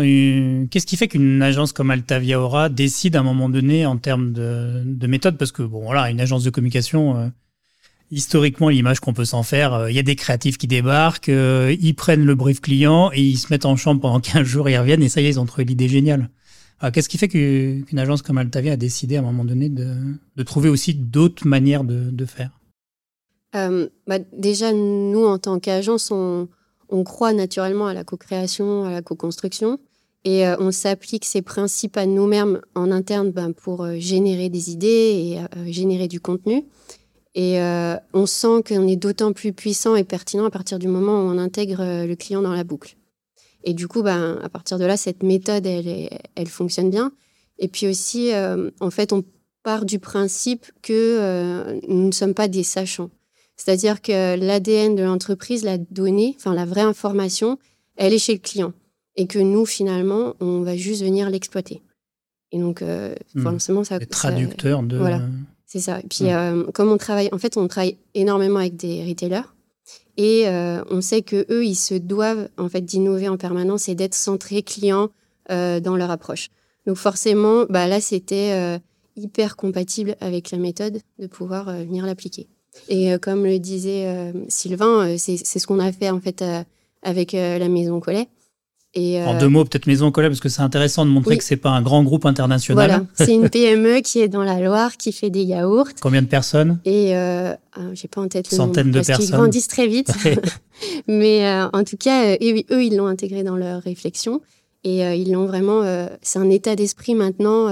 qu'est-ce 0.70 0.86
qui 0.86 0.98
fait 0.98 1.08
qu'une 1.08 1.42
agence 1.42 1.74
comme 1.74 1.90
Altavia 1.90 2.40
Aura 2.40 2.70
décide 2.70 3.16
à 3.16 3.22
un 3.22 3.24
moment 3.24 3.50
donné 3.50 3.88
en 3.88 3.98
termes 3.98 4.32
de, 4.32 5.08
méthode? 5.08 5.38
Parce 5.38 5.52
que, 5.52 5.64
bon, 5.64 5.84
voilà, 5.84 6.12
une 6.12 6.22
agence 6.22 6.44
de 6.44 6.52
communication, 6.52 7.18
euh, 7.18 7.28
historiquement, 8.12 8.70
l'image 8.70 9.00
qu'on 9.00 9.14
peut 9.14 9.26
s'en 9.26 9.42
faire, 9.42 9.74
euh, 9.74 9.92
il 9.92 9.96
y 9.96 10.00
a 10.00 10.04
des 10.04 10.16
créatifs 10.16 10.60
qui 10.60 10.68
débarquent, 10.68 11.30
euh, 11.30 11.76
ils 11.82 11.96
prennent 11.96 12.24
le 12.24 12.36
brief 12.36 12.62
client 12.62 13.10
et 13.14 13.22
ils 13.22 13.38
se 13.38 13.48
mettent 13.52 13.66
en 13.66 13.76
chambre 13.76 14.00
pendant 14.00 14.20
15 14.22 14.46
jours, 14.46 14.70
ils 14.70 14.78
reviennent 14.78 15.02
et 15.02 15.10
ça 15.10 15.22
y 15.22 15.26
est, 15.26 15.30
ils 15.30 15.40
ont 15.40 15.48
trouvé 15.48 15.66
l'idée 15.66 15.90
géniale. 15.90 16.30
Qu'est-ce 16.94 17.10
qui 17.10 17.18
fait 17.18 17.28
qu'une 17.28 17.98
agence 17.98 18.22
comme 18.22 18.38
Altavia 18.38 18.74
a 18.74 18.78
décidé 18.78 19.16
à 19.16 19.20
un 19.20 19.24
moment 19.24 19.46
donné 19.46 19.70
de, 19.70 20.44
trouver 20.44 20.70
aussi 20.70 20.94
d'autres 20.94 21.48
manières 21.48 21.84
de, 21.84 22.26
faire? 22.26 22.52
Bah, 23.54 24.20
Déjà, 24.32 24.72
nous, 24.74 25.26
en 25.26 25.40
tant 25.40 25.60
qu'agence, 25.60 26.12
on 26.12 26.48
croit 27.04 27.34
naturellement 27.34 27.88
à 27.88 27.96
la 27.96 28.04
co-création, 28.04 28.86
à 28.86 28.92
la 28.92 29.02
co-construction, 29.02 29.80
et 30.28 30.46
euh, 30.46 30.58
on 30.60 30.72
s'applique 30.72 31.24
ces 31.24 31.42
principes 31.42 31.96
à 31.96 32.06
nous-mêmes 32.06 32.60
en 32.76 32.92
interne 32.92 33.32
ben, 33.32 33.54
pour 33.54 33.86
euh, 33.86 33.96
générer 33.98 34.50
des 34.50 34.72
idées 34.72 34.88
et 34.88 35.40
euh, 35.40 35.72
générer 35.72 36.10
du 36.10 36.20
contenu. 36.20 36.66
Et 37.34 37.60
on 38.14 38.26
sent 38.26 38.64
qu'on 38.68 38.88
est 38.88 38.96
d'autant 38.96 39.32
plus 39.32 39.54
puissant 39.54 39.96
et 39.96 40.04
pertinent 40.04 40.46
à 40.46 40.50
partir 40.50 40.80
du 40.80 40.88
moment 40.88 41.22
où 41.22 41.30
on 41.30 41.38
intègre 41.38 41.84
le 42.04 42.16
client 42.16 42.42
dans 42.42 42.52
la 42.52 42.64
boucle. 42.64 42.98
Et 43.68 43.74
du 43.74 43.88
coup, 43.88 44.02
ben, 44.02 44.40
à 44.42 44.50
partir 44.50 44.80
de 44.80 44.86
là, 44.86 44.96
cette 44.96 45.24
méthode, 45.24 45.66
elle, 45.66 46.10
elle 46.36 46.48
fonctionne 46.48 46.90
bien. 46.90 47.12
Et 47.60 47.68
puis 47.68 47.88
aussi, 47.88 48.32
en 48.80 48.92
fait, 48.92 49.12
on 49.12 49.24
part 49.62 49.84
du 49.84 50.00
principe 50.00 50.66
que 50.82 51.80
nous 51.88 52.08
ne 52.08 52.12
sommes 52.14 52.34
pas 52.34 52.48
des 52.48 52.64
sachants. 52.64 53.10
C'est-à-dire 53.58 54.02
que 54.02 54.40
l'ADN 54.40 54.96
de 54.96 55.04
l'entreprise, 55.04 55.66
la 55.66 55.78
donnée, 55.78 56.36
enfin 56.38 56.54
la 56.54 56.66
vraie 56.66 56.82
information, 56.82 57.58
elle 57.98 58.14
est 58.14 58.20
chez 58.20 58.34
le 58.34 58.40
client. 58.40 58.74
Et 59.16 59.26
que 59.26 59.40
nous, 59.40 59.66
finalement, 59.66 60.36
on 60.40 60.62
va 60.62 60.78
juste 60.78 61.04
venir 61.04 61.30
l'exploiter. 61.30 61.82
Et 62.52 62.60
donc, 62.60 62.82
euh, 62.82 63.16
hmm. 63.34 63.44
forcément, 63.44 63.84
ça. 63.84 64.00
traducteur 64.00 64.84
de. 64.84 64.98
Voilà, 64.98 65.22
c'est 65.66 65.80
ça. 65.80 66.00
Et 66.00 66.08
puis, 66.08 66.26
hmm. 66.26 66.28
euh, 66.28 66.64
comme 66.72 66.90
on 66.90 66.98
travaille, 66.98 67.30
en 67.32 67.38
fait, 67.40 67.58
on 67.58 67.68
travaille 67.68 67.98
énormément 68.14 68.60
avec 68.60 68.78
des 68.78 69.04
retailers. 69.04 69.42
Et 70.18 70.48
euh, 70.48 70.84
on 70.90 71.02
sait 71.02 71.22
que 71.22 71.46
eux, 71.52 71.66
ils 71.66 71.76
se 71.76 71.94
doivent 71.94 72.50
en 72.58 72.70
fait 72.70 72.82
d'innover 72.82 73.28
en 73.28 73.38
permanence 73.38 73.90
et 73.90 73.96
d'être 73.96 74.16
centrés 74.16 74.64
clients 74.64 75.10
dans 75.50 75.96
leur 75.96 76.12
approche. 76.12 76.50
Donc 76.86 76.98
forcément, 76.98 77.66
bah, 77.70 77.88
là, 77.88 78.02
c'était 78.02 78.82
hyper 79.16 79.56
compatible 79.56 80.18
avec 80.20 80.52
la 80.52 80.58
méthode 80.58 81.00
de 81.20 81.28
pouvoir 81.28 81.72
venir 81.72 82.06
l'appliquer. 82.06 82.50
Et 82.90 83.12
euh, 83.12 83.18
comme 83.18 83.46
le 83.46 83.60
disait 83.60 84.06
euh, 84.08 84.32
Sylvain, 84.48 85.08
euh, 85.08 85.16
c'est 85.18 85.38
ce 85.38 85.68
qu'on 85.68 85.80
a 85.80 85.92
fait 85.92 86.10
en 86.10 86.20
fait 86.20 86.44
avec 87.02 87.34
la 87.34 87.70
Maison 87.70 88.00
Collet. 88.00 88.28
Et 88.94 89.22
en 89.22 89.38
deux 89.38 89.50
mots, 89.50 89.64
peut-être 89.64 89.86
Maison 89.86 90.12
Collet, 90.12 90.30
parce 90.30 90.40
que 90.40 90.50
c'est 90.50 90.62
intéressant 90.62 91.06
de 91.06 91.12
montrer 91.12 91.38
que 91.38 91.44
c'est 91.44 91.58
pas 91.58 91.70
un 91.70 91.82
grand 91.82 92.04
groupe 92.04 92.26
international. 92.26 92.90
Voilà, 92.90 93.06
c'est 93.14 93.34
une 93.34 93.50
PME 93.50 94.00
qui 94.02 94.22
est 94.22 94.28
dans 94.28 94.44
la 94.44 94.60
Loire, 94.60 94.98
qui 94.98 95.12
fait 95.12 95.30
des 95.30 95.44
yaourts. 95.44 95.90
Combien 96.02 96.22
de 96.22 96.28
personnes? 96.28 96.80
Et 96.84 97.16
euh, 97.16 97.54
j'ai 97.94 98.08
pas 98.08 98.22
en 98.22 98.28
tête 98.28 98.50
le 98.50 98.58
Centaines 98.58 98.92
de 98.92 99.02
personnes. 99.02 99.26
Ils 99.26 99.32
grandissent 99.32 99.68
très 99.68 99.88
vite. 99.88 100.12
Mais 101.08 101.48
en 101.74 101.84
tout 101.84 101.98
cas, 101.98 102.36
eux, 102.36 102.64
eux 102.72 102.84
ils 102.84 102.96
l'ont 102.96 103.08
intégré 103.08 103.44
dans 103.44 103.56
leur 103.56 103.82
réflexion. 103.82 104.42
Et 104.84 105.02
ils 105.02 105.32
l'ont 105.32 105.46
vraiment. 105.46 105.84
c'est 106.22 106.40
un 106.40 106.50
état 106.50 106.76
d'esprit 106.76 107.14
maintenant 107.14 107.70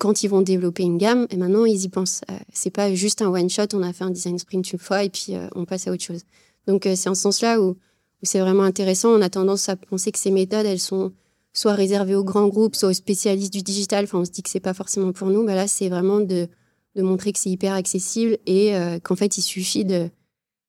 quand 0.00 0.22
ils 0.22 0.28
vont 0.28 0.40
développer 0.40 0.82
une 0.82 0.96
gamme, 0.96 1.26
et 1.30 1.36
maintenant 1.36 1.66
ils 1.66 1.84
y 1.84 1.88
pensent. 1.90 2.22
Euh, 2.30 2.34
c'est 2.52 2.70
pas 2.70 2.92
juste 2.94 3.20
un 3.20 3.28
one 3.28 3.50
shot, 3.50 3.66
on 3.74 3.82
a 3.82 3.92
fait 3.92 4.04
un 4.04 4.10
design 4.10 4.38
sprint 4.38 4.72
une 4.72 4.78
fois 4.78 5.04
et 5.04 5.10
puis 5.10 5.36
euh, 5.36 5.46
on 5.54 5.66
passe 5.66 5.86
à 5.86 5.92
autre 5.92 6.02
chose. 6.02 6.22
Donc 6.66 6.86
euh, 6.86 6.96
c'est 6.96 7.10
en 7.10 7.14
ce 7.14 7.20
sens-là 7.20 7.60
où, 7.60 7.76
c'est 8.22 8.40
vraiment 8.40 8.62
intéressant. 8.62 9.10
On 9.10 9.22
a 9.22 9.30
tendance 9.30 9.68
à 9.68 9.76
penser 9.76 10.12
que 10.12 10.18
ces 10.18 10.30
méthodes, 10.30 10.66
elles 10.66 10.80
sont 10.80 11.12
soit 11.52 11.74
réservées 11.74 12.14
aux 12.14 12.24
grands 12.24 12.48
groupes, 12.48 12.76
soit 12.76 12.90
aux 12.90 12.94
spécialistes 12.94 13.52
du 13.52 13.62
digital. 13.62 14.04
Enfin, 14.04 14.18
on 14.18 14.24
se 14.24 14.30
dit 14.30 14.42
que 14.42 14.50
c'est 14.50 14.60
pas 14.60 14.74
forcément 14.74 15.12
pour 15.12 15.28
nous. 15.28 15.44
Bah 15.44 15.54
là, 15.54 15.66
c'est 15.66 15.88
vraiment 15.88 16.20
de, 16.20 16.48
montrer 16.96 17.32
que 17.32 17.38
c'est 17.38 17.50
hyper 17.50 17.72
accessible 17.72 18.38
et 18.46 18.74
qu'en 19.02 19.16
fait, 19.16 19.36
il 19.38 19.42
suffit 19.42 19.84
de, 19.84 20.10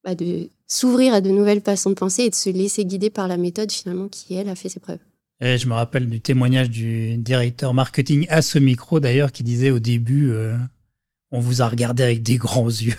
bah, 0.04 0.16
de 0.16 0.50
s'ouvrir 0.68 1.14
à 1.14 1.22
de 1.22 1.30
nouvelles 1.30 1.62
façons 1.62 1.90
de 1.90 1.96
penser 1.96 2.24
et 2.24 2.30
de 2.30 2.36
se 2.36 2.50
laisser 2.50 2.86
guider 2.86 3.10
par 3.10 3.28
la 3.28 3.38
méthode 3.38 3.72
finalement 3.72 4.08
qui, 4.08 4.34
elle, 4.34 4.48
a 4.48 4.56
fait 4.56 4.70
ses 4.70 4.80
preuves. 4.80 5.00
Et 5.42 5.58
je 5.58 5.68
me 5.68 5.74
rappelle 5.74 6.08
du 6.08 6.22
témoignage 6.22 6.70
du 6.70 7.18
directeur 7.18 7.74
marketing 7.74 8.26
à 8.30 8.42
ce 8.42 8.60
micro 8.60 9.00
d'ailleurs 9.00 9.32
qui 9.32 9.44
disait 9.44 9.72
au 9.72 9.80
début 9.80 10.32
euh, 10.32 10.56
on 11.32 11.40
vous 11.40 11.62
a 11.62 11.68
regardé 11.68 12.04
avec 12.04 12.24
des 12.24 12.38
grands 12.38 12.70
yeux 12.70 12.96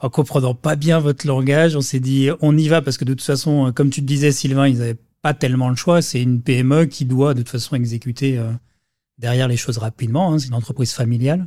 en 0.00 0.10
comprenant 0.10 0.54
pas 0.54 0.76
bien 0.76 0.98
votre 0.98 1.26
langage. 1.26 1.76
On 1.76 1.80
s'est 1.80 2.00
dit 2.00 2.28
on 2.40 2.56
y 2.56 2.68
va 2.68 2.82
parce 2.82 2.96
que 2.96 3.04
de 3.04 3.14
toute 3.14 3.22
façon, 3.22 3.72
comme 3.74 3.90
tu 3.90 4.00
te 4.00 4.06
disais 4.06 4.32
Sylvain, 4.32 4.68
ils 4.68 4.78
n'avaient 4.78 4.98
pas 5.22 5.34
tellement 5.34 5.70
le 5.70 5.76
choix. 5.76 6.02
C'est 6.02 6.22
une 6.22 6.42
PME 6.42 6.86
qui 6.86 7.04
doit 7.04 7.34
de 7.34 7.40
toute 7.40 7.50
façon 7.50 7.76
exécuter 7.76 8.38
euh, 8.38 8.50
derrière 9.18 9.48
les 9.48 9.56
choses 9.56 9.78
rapidement. 9.78 10.32
Hein. 10.32 10.38
C'est 10.38 10.48
une 10.48 10.54
entreprise 10.54 10.92
familiale 10.92 11.46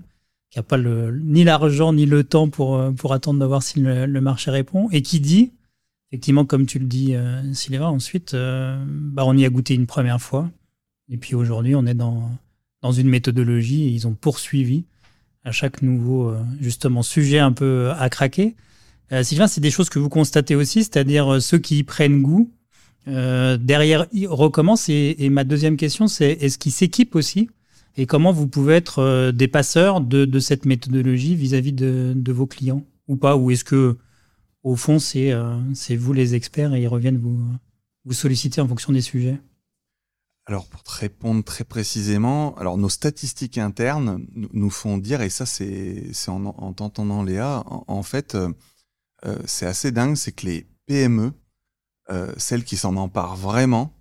qui 0.49 0.60
n'a 0.60 0.63
pas 0.63 0.78
le, 0.78 1.19
ni 1.23 1.43
l'argent 1.43 1.93
ni 1.93 2.06
le 2.06 2.23
temps 2.23 2.49
pour, 2.49 2.75
euh, 2.75 2.91
pour 2.91 3.13
attendre 3.13 3.39
de 3.39 3.45
voir 3.45 3.62
si 3.62 3.80
le, 3.80 4.21
marché 4.21 4.51
répond 4.51 4.89
et 4.91 5.01
qui 5.01 5.19
dit, 5.19 5.51
effectivement, 6.10 6.45
comme 6.45 6.65
tu 6.65 6.80
le 6.80 6.86
dis, 6.86 7.15
euh, 7.15 7.54
Sylvain, 7.54 7.88
ensuite, 7.88 8.34
euh, 8.34 8.82
bah, 8.88 9.23
on 9.25 9.38
y 9.38 9.45
a 9.45 9.49
goûté 9.49 9.73
une 9.73 9.88
première 9.88 10.21
fois. 10.21 10.49
Et 11.10 11.17
puis 11.17 11.36
aujourd'hui, 11.36 11.75
on 11.75 11.86
est 11.86 11.93
dans, 11.93 12.32
dans 12.82 12.91
une 12.91 13.10
méthodologie 13.10 13.84
et 13.84 13.89
ils 13.89 14.08
ont 14.08 14.13
poursuivi 14.13 14.86
à 15.45 15.51
chaque 15.51 15.81
nouveau, 15.81 16.34
justement, 16.60 17.03
sujet 17.03 17.39
un 17.39 17.51
peu 17.51 17.91
à 17.97 18.10
craquer. 18.10 18.55
Sylvain, 19.21 19.47
c'est 19.47 19.62
des 19.62 19.71
choses 19.71 19.89
que 19.89 19.99
vous 19.99 20.10
constatez 20.10 20.55
aussi, 20.55 20.84
c'est-à-dire 20.84 21.41
ceux 21.41 21.60
qui 21.60 21.77
y 21.77 21.84
prennent 21.84 22.21
goût, 22.21 22.51
derrière, 23.05 24.08
ils 24.12 24.27
recommencent. 24.27 24.89
Et, 24.89 25.29
ma 25.29 25.43
deuxième 25.43 25.77
question, 25.77 26.08
c'est 26.08 26.31
est-ce 26.41 26.58
qu'ils 26.58 26.71
s'équipent 26.71 27.15
aussi? 27.15 27.49
Et 27.97 28.05
comment 28.05 28.31
vous 28.31 28.47
pouvez 28.47 28.75
être 28.75 28.99
euh, 28.99 29.31
des 29.31 29.47
passeurs 29.47 30.01
de, 30.01 30.39
cette 30.39 30.65
méthodologie 30.65 31.36
vis-à-vis 31.36 31.73
de, 31.73 32.31
vos 32.31 32.45
clients? 32.45 32.86
Ou 33.08 33.15
pas? 33.15 33.38
Ou 33.38 33.51
est-ce 33.51 33.63
que, 33.63 33.97
au 34.63 34.75
fond, 34.75 34.97
euh, 35.15 35.60
c'est 35.73 35.95
vous 35.95 36.13
les 36.13 36.36
experts 36.36 36.73
et 36.73 36.81
ils 36.81 36.88
reviennent 36.88 37.17
vous, 37.17 37.39
vous 38.03 38.13
solliciter 38.13 38.60
en 38.62 38.67
fonction 38.67 38.91
des 38.91 39.01
sujets? 39.01 39.39
Alors 40.45 40.67
pour 40.67 40.84
te 40.84 40.91
répondre 40.91 41.43
très 41.43 41.63
précisément, 41.63 42.55
alors 42.55 42.77
nos 42.77 42.89
statistiques 42.89 43.58
internes 43.58 44.25
nous 44.36 44.69
font 44.69 44.97
dire, 44.97 45.21
et 45.21 45.29
ça 45.29 45.45
c'est 45.45 46.12
en, 46.27 46.45
en 46.45 46.73
t'entendant 46.73 47.23
Léa, 47.23 47.63
en, 47.65 48.03
fait 48.03 48.36
euh, 48.36 48.51
c'est 49.45 49.65
assez 49.65 49.91
dingue, 49.91 50.15
c'est 50.15 50.34
que 50.34 50.45
les 50.45 50.67
PME, 50.86 51.34
celles 52.38 52.63
qui 52.63 52.77
s'en 52.77 52.95
emparent 52.95 53.36
vraiment, 53.36 53.95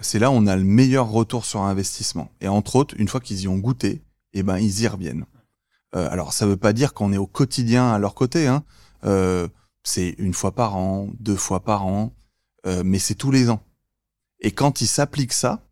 c'est 0.00 0.18
là 0.18 0.30
où 0.30 0.34
on 0.34 0.46
a 0.46 0.56
le 0.56 0.64
meilleur 0.64 1.08
retour 1.08 1.44
sur 1.44 1.62
investissement. 1.62 2.30
Et 2.40 2.48
entre 2.48 2.76
autres, 2.76 2.94
une 2.98 3.08
fois 3.08 3.20
qu'ils 3.20 3.42
y 3.42 3.48
ont 3.48 3.58
goûté, 3.58 4.02
eh 4.32 4.42
ben 4.42 4.58
ils 4.58 4.80
y 4.80 4.88
reviennent. 4.88 5.26
Euh, 5.94 6.08
alors 6.10 6.32
ça 6.32 6.46
veut 6.46 6.56
pas 6.56 6.72
dire 6.72 6.94
qu'on 6.94 7.12
est 7.12 7.18
au 7.18 7.26
quotidien 7.26 7.92
à 7.92 7.98
leur 7.98 8.14
côté. 8.14 8.46
Hein. 8.46 8.64
Euh, 9.04 9.48
c'est 9.84 10.14
une 10.18 10.34
fois 10.34 10.52
par 10.52 10.76
an, 10.76 11.08
deux 11.20 11.36
fois 11.36 11.60
par 11.60 11.86
an, 11.86 12.12
euh, 12.66 12.82
mais 12.84 12.98
c'est 12.98 13.14
tous 13.14 13.30
les 13.30 13.50
ans. 13.50 13.62
Et 14.40 14.50
quand 14.50 14.80
ils 14.80 14.86
s'appliquent 14.86 15.32
ça, 15.32 15.63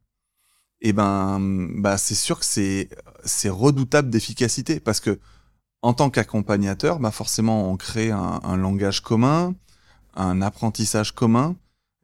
eh 0.82 0.92
ben, 0.92 1.38
bah 1.78 1.96
c'est 1.98 2.14
sûr 2.14 2.38
que 2.40 2.44
c'est 2.44 2.88
c'est 3.24 3.48
redoutable 3.48 4.10
d'efficacité 4.10 4.80
parce 4.80 5.00
que 5.00 5.18
en 5.82 5.94
tant 5.94 6.10
qu'accompagnateur, 6.10 6.98
bah 7.00 7.10
forcément 7.10 7.70
on 7.70 7.76
crée 7.76 8.10
un, 8.10 8.40
un 8.42 8.56
langage 8.56 9.00
commun, 9.00 9.54
un 10.14 10.42
apprentissage 10.42 11.12
commun, 11.12 11.56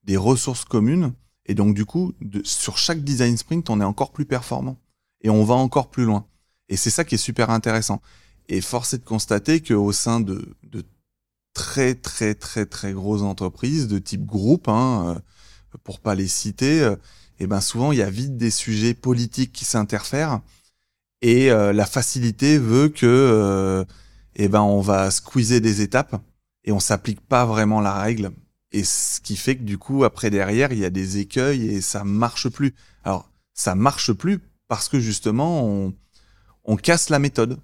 des 0.04 0.16
ressources 0.16 0.64
communes 0.64 1.12
et 1.48 1.54
donc, 1.54 1.74
du 1.74 1.86
coup, 1.86 2.12
sur 2.44 2.76
chaque 2.76 3.02
design 3.02 3.36
sprint, 3.36 3.70
on 3.70 3.80
est 3.80 3.84
encore 3.84 4.12
plus 4.12 4.26
performant. 4.26 4.76
Et 5.22 5.30
on 5.30 5.44
va 5.44 5.54
encore 5.54 5.90
plus 5.90 6.04
loin. 6.04 6.26
Et 6.68 6.76
c'est 6.76 6.90
ça 6.90 7.04
qui 7.04 7.14
est 7.16 7.18
super 7.18 7.50
intéressant. 7.50 8.02
Et 8.48 8.60
force 8.60 8.94
est 8.94 8.98
de 8.98 9.04
constater 9.04 9.62
qu'au 9.62 9.90
sein 9.92 10.20
de, 10.20 10.54
de, 10.62 10.84
très, 11.54 11.94
très, 11.94 12.34
très, 12.34 12.66
très 12.66 12.92
grosses 12.92 13.22
entreprises 13.22 13.88
de 13.88 13.98
type 13.98 14.26
groupe, 14.26 14.68
hein, 14.68 15.16
euh, 15.16 15.78
pour 15.82 16.00
pas 16.00 16.14
les 16.14 16.28
citer, 16.28 16.82
euh, 16.82 16.96
et 17.38 17.46
ben 17.46 17.60
souvent, 17.60 17.92
il 17.92 17.98
y 17.98 18.02
a 18.02 18.10
vite 18.10 18.36
des 18.36 18.50
sujets 18.50 18.94
politiques 18.94 19.52
qui 19.52 19.64
s'interfèrent. 19.64 20.40
Et 21.22 21.50
euh, 21.50 21.72
la 21.72 21.86
facilité 21.86 22.58
veut 22.58 22.88
que, 22.88 23.84
et 24.36 24.48
ben, 24.48 24.62
on 24.62 24.80
va 24.80 25.10
squeezer 25.10 25.60
des 25.60 25.82
étapes 25.82 26.20
et 26.64 26.72
on 26.72 26.80
s'applique 26.80 27.20
pas 27.20 27.44
vraiment 27.44 27.80
la 27.80 27.94
règle 28.00 28.32
et 28.72 28.84
ce 28.84 29.20
qui 29.20 29.36
fait 29.36 29.56
que 29.56 29.62
du 29.62 29.78
coup, 29.78 30.04
après 30.04 30.30
derrière, 30.30 30.72
il 30.72 30.78
y 30.78 30.84
a 30.84 30.90
des 30.90 31.18
écueils 31.18 31.68
et 31.68 31.80
ça 31.80 32.04
marche 32.04 32.48
plus. 32.48 32.74
Alors, 33.04 33.30
ça 33.54 33.74
marche 33.74 34.12
plus 34.12 34.40
parce 34.68 34.88
que 34.88 35.00
justement, 35.00 35.64
on, 35.64 35.94
on 36.64 36.76
casse 36.76 37.08
la 37.08 37.18
méthode. 37.18 37.58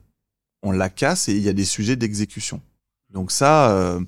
On 0.62 0.72
la 0.72 0.88
casse 0.88 1.28
et 1.28 1.34
il 1.34 1.42
y 1.42 1.48
a 1.48 1.52
des 1.52 1.66
sujets 1.66 1.96
d'exécution. 1.96 2.62
Donc 3.10 3.30
ça, 3.30 3.70
euh, 3.72 4.00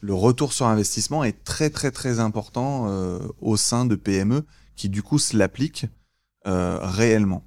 le 0.00 0.14
retour 0.14 0.52
sur 0.52 0.66
investissement 0.66 1.24
est 1.24 1.42
très 1.44 1.70
très 1.70 1.90
très 1.90 2.20
important 2.20 2.86
euh, 2.88 3.18
au 3.40 3.56
sein 3.56 3.84
de 3.84 3.96
PME 3.96 4.44
qui 4.78 4.88
du 4.88 5.02
coup 5.02 5.18
se 5.18 5.36
l'appliquent 5.36 5.86
euh, 6.46 6.78
réellement. 6.80 7.42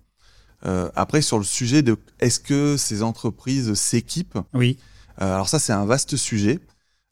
après 0.96 1.22
sur 1.24 1.40
le 1.40 1.44
sujet 1.44 1.82
de 1.82 1.98
est-ce 2.20 2.40
que 2.40 2.78
ces 2.78 3.02
entreprises 3.02 3.74
s'équipent 3.74 4.38
Oui. 4.54 4.78
alors 5.18 5.50
ça 5.50 5.58
c'est 5.58 5.74
un 5.74 5.86
vaste 5.86 6.16
sujet. 6.18 6.60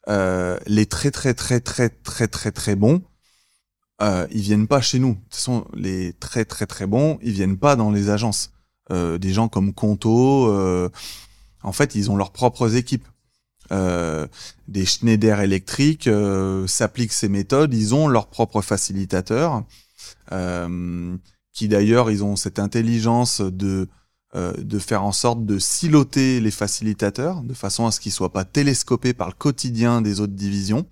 Euh, 0.07 0.57
les 0.65 0.85
très 0.85 1.11
très 1.11 1.33
très 1.33 1.59
très 1.59 1.89
très 1.89 2.27
très 2.27 2.51
très 2.51 2.75
bons, 2.75 3.01
euh, 4.01 4.27
ils 4.31 4.41
viennent 4.41 4.67
pas 4.67 4.81
chez 4.81 4.99
nous. 4.99 5.17
Ce 5.29 5.41
sont 5.41 5.65
les 5.73 6.13
très 6.13 6.45
très 6.45 6.65
très 6.65 6.87
bons, 6.87 7.19
ils 7.21 7.33
viennent 7.33 7.57
pas 7.57 7.75
dans 7.75 7.91
les 7.91 8.09
agences. 8.09 8.51
Euh, 8.91 9.17
des 9.19 9.33
gens 9.33 9.49
comme 9.49 9.73
Conto, 9.73 10.47
euh, 10.47 10.89
en 11.61 11.73
fait, 11.73 11.93
ils 11.95 12.09
ont 12.09 12.17
leurs 12.17 12.31
propres 12.31 12.75
équipes. 12.75 13.07
Euh, 13.71 14.25
des 14.67 14.85
Schneider 14.85 15.41
électriques 15.41 16.07
euh, 16.07 16.65
s'appliquent 16.65 17.13
ces 17.13 17.29
méthodes, 17.29 17.71
ils 17.75 17.93
ont 17.93 18.07
leurs 18.07 18.27
propres 18.27 18.63
facilitateurs, 18.63 19.63
qui 21.53 21.67
d'ailleurs, 21.67 22.11
ils 22.11 22.23
ont 22.23 22.35
cette 22.35 22.59
intelligence 22.59 23.41
de 23.41 23.87
euh, 24.35 24.53
de 24.53 24.77
faire 24.77 25.03
en 25.03 25.11
sorte 25.11 25.43
de 25.43 25.57
siloter 25.57 26.39
les 26.39 26.51
facilitateurs 26.51 27.41
de 27.41 27.55
façon 27.55 27.87
à 27.87 27.91
ce 27.91 27.99
qu'ils 27.99 28.11
soient 28.11 28.31
pas 28.31 28.45
télescopés 28.45 29.13
par 29.13 29.27
le 29.29 29.33
quotidien 29.33 30.03
des 30.03 30.19
autres 30.19 30.33
divisions. 30.33 30.85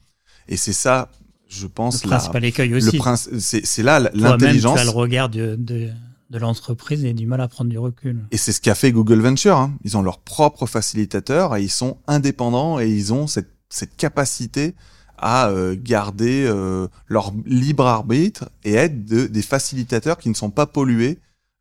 Et 0.47 0.57
c'est 0.57 0.73
ça, 0.73 1.11
je 1.47 1.67
pense, 1.67 2.03
le 2.03 2.09
principal 2.09 2.43
écueil 2.45 2.73
aussi. 2.73 2.99
C'est 3.29 3.83
là 3.83 3.99
l'intelligence. 4.15 4.73
Tu 4.73 4.81
as 4.81 4.85
le 4.85 4.89
regard 4.89 5.29
de, 5.29 5.55
de, 5.55 5.91
de 6.31 6.37
l'entreprise 6.39 7.05
et 7.05 7.13
du 7.13 7.27
mal 7.27 7.39
à 7.39 7.47
prendre 7.47 7.69
du 7.69 7.77
recul. 7.77 8.25
Et 8.31 8.37
c'est 8.37 8.51
ce 8.51 8.59
qu'a 8.59 8.73
fait 8.73 8.91
Google 8.91 9.19
Venture. 9.19 9.57
Hein. 9.57 9.77
Ils 9.83 9.95
ont 9.97 10.01
leur 10.01 10.17
propre 10.17 10.65
facilitateur 10.65 11.55
et 11.55 11.61
ils 11.61 11.69
sont 11.69 11.97
indépendants 12.07 12.79
et 12.79 12.89
ils 12.89 13.13
ont 13.13 13.27
cette, 13.27 13.51
cette 13.69 13.95
capacité 13.97 14.73
à 15.17 15.49
euh, 15.49 15.75
garder 15.77 16.45
euh, 16.45 16.87
leur 17.07 17.33
libre 17.45 17.85
arbitre 17.85 18.49
et 18.63 18.73
être 18.73 19.05
de, 19.05 19.25
des 19.27 19.41
facilitateurs 19.41 20.17
qui 20.17 20.29
ne 20.29 20.33
sont 20.33 20.51
pas 20.51 20.65
pollués 20.65 21.19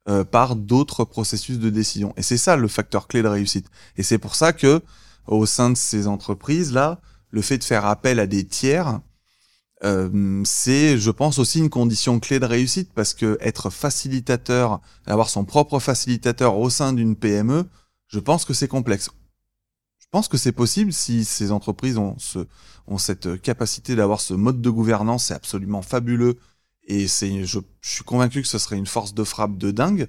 euh, 0.09 0.25
par 0.25 0.57
d'autres 0.57 1.05
processus 1.05 1.59
de 1.59 1.71
décision. 1.71 2.15
Et 2.17 2.23
c'est 2.23 2.37
ça 2.37 2.57
le 2.57 2.69
facteur 2.69 3.09
clé 3.09 3.23
de 3.23 3.29
réussite. 3.29 3.67
Et 3.97 4.03
c'est 4.03 4.19
pour 4.19 4.35
ça 4.35 4.53
que 4.53 4.81
au 5.27 5.47
sein 5.47 5.71
de 5.71 5.77
ces 5.77 6.07
entreprises 6.07 6.73
là, 6.73 7.01
le 7.31 7.43
fait 7.43 7.59
de 7.59 7.65
faire 7.65 7.87
appel 7.87 8.21
à 8.21 8.27
des 8.27 8.45
tiers, 8.45 9.01
euh, 9.85 10.43
c'est, 10.45 10.99
je 10.99 11.11
pense, 11.11 11.39
aussi 11.39 11.59
une 11.59 11.71
condition 11.71 12.19
clé 12.19 12.41
de 12.41 12.47
réussite 12.47 12.93
parce 12.95 13.15
que 13.15 13.37
être 13.41 13.71
facilitateur, 13.71 14.81
avoir 15.07 15.29
son 15.29 15.45
propre 15.45 15.79
facilitateur 15.79 16.57
au 16.57 16.71
sein 16.71 16.93
d'une 16.93 17.17
PME, 17.17 17.65
je 18.09 18.19
pense 18.19 18.45
que 18.45 18.55
c'est 18.55 18.69
complexe. 18.69 19.11
Je 20.07 20.11
pense 20.19 20.29
que 20.29 20.37
c'est 20.37 20.53
possible 20.53 20.93
si 20.93 21.25
ces 21.25 21.53
entreprises 21.53 21.99
ont, 21.99 22.17
ce, 22.19 22.47
ont 22.87 22.99
cette 22.99 23.41
capacité 23.43 23.97
d'avoir 23.97 24.21
ce 24.21 24.35
mode 24.35 24.63
de 24.63 24.71
gouvernance, 24.71 25.25
c'est 25.25 25.35
absolument 25.35 25.83
fabuleux 25.83 26.39
et 26.87 27.09
c'est, 27.09 27.45
je, 27.45 27.59
suis 27.83 28.05
convaincu 28.05 28.43
que 28.43 28.49
ce 28.49 28.59
serait 28.59 28.77
une 28.77 28.87
force 28.87 29.15
de 29.15 29.25
frappe 29.25 29.59
de 29.59 29.71
dingue. 29.71 30.09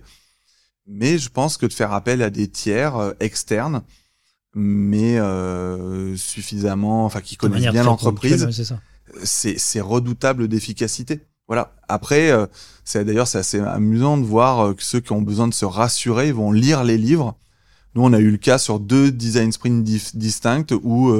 Mais 0.85 1.17
je 1.17 1.29
pense 1.29 1.57
que 1.57 1.65
de 1.65 1.73
faire 1.73 1.91
appel 1.91 2.21
à 2.21 2.29
des 2.29 2.47
tiers 2.47 2.95
euh, 2.95 3.11
externes, 3.19 3.81
mais 4.53 5.19
euh, 5.19 6.15
suffisamment, 6.15 7.05
enfin 7.05 7.19
qui 7.19 7.35
connaissent 7.35 7.71
bien 7.71 7.83
l'entreprise, 7.83 8.47
c'est, 9.23 9.57
c'est 9.57 9.81
redoutable 9.81 10.47
d'efficacité. 10.47 11.27
Voilà. 11.47 11.75
Après, 11.87 12.31
euh, 12.31 12.45
c'est 12.85 13.03
d'ailleurs 13.03 13.27
c'est 13.27 13.37
assez 13.37 13.59
amusant 13.59 14.17
de 14.17 14.23
voir 14.23 14.75
que 14.75 14.83
ceux 14.83 15.01
qui 15.01 15.11
ont 15.11 15.21
besoin 15.21 15.47
de 15.47 15.53
se 15.53 15.65
rassurer 15.65 16.31
vont 16.31 16.51
lire 16.51 16.83
les 16.83 16.97
livres. 16.97 17.37
Nous, 17.95 18.03
on 18.03 18.13
a 18.13 18.19
eu 18.19 18.31
le 18.31 18.37
cas 18.37 18.57
sur 18.57 18.79
deux 18.79 19.11
design 19.11 19.51
sprints 19.51 19.83
distincts 19.83 20.73
où 20.83 21.11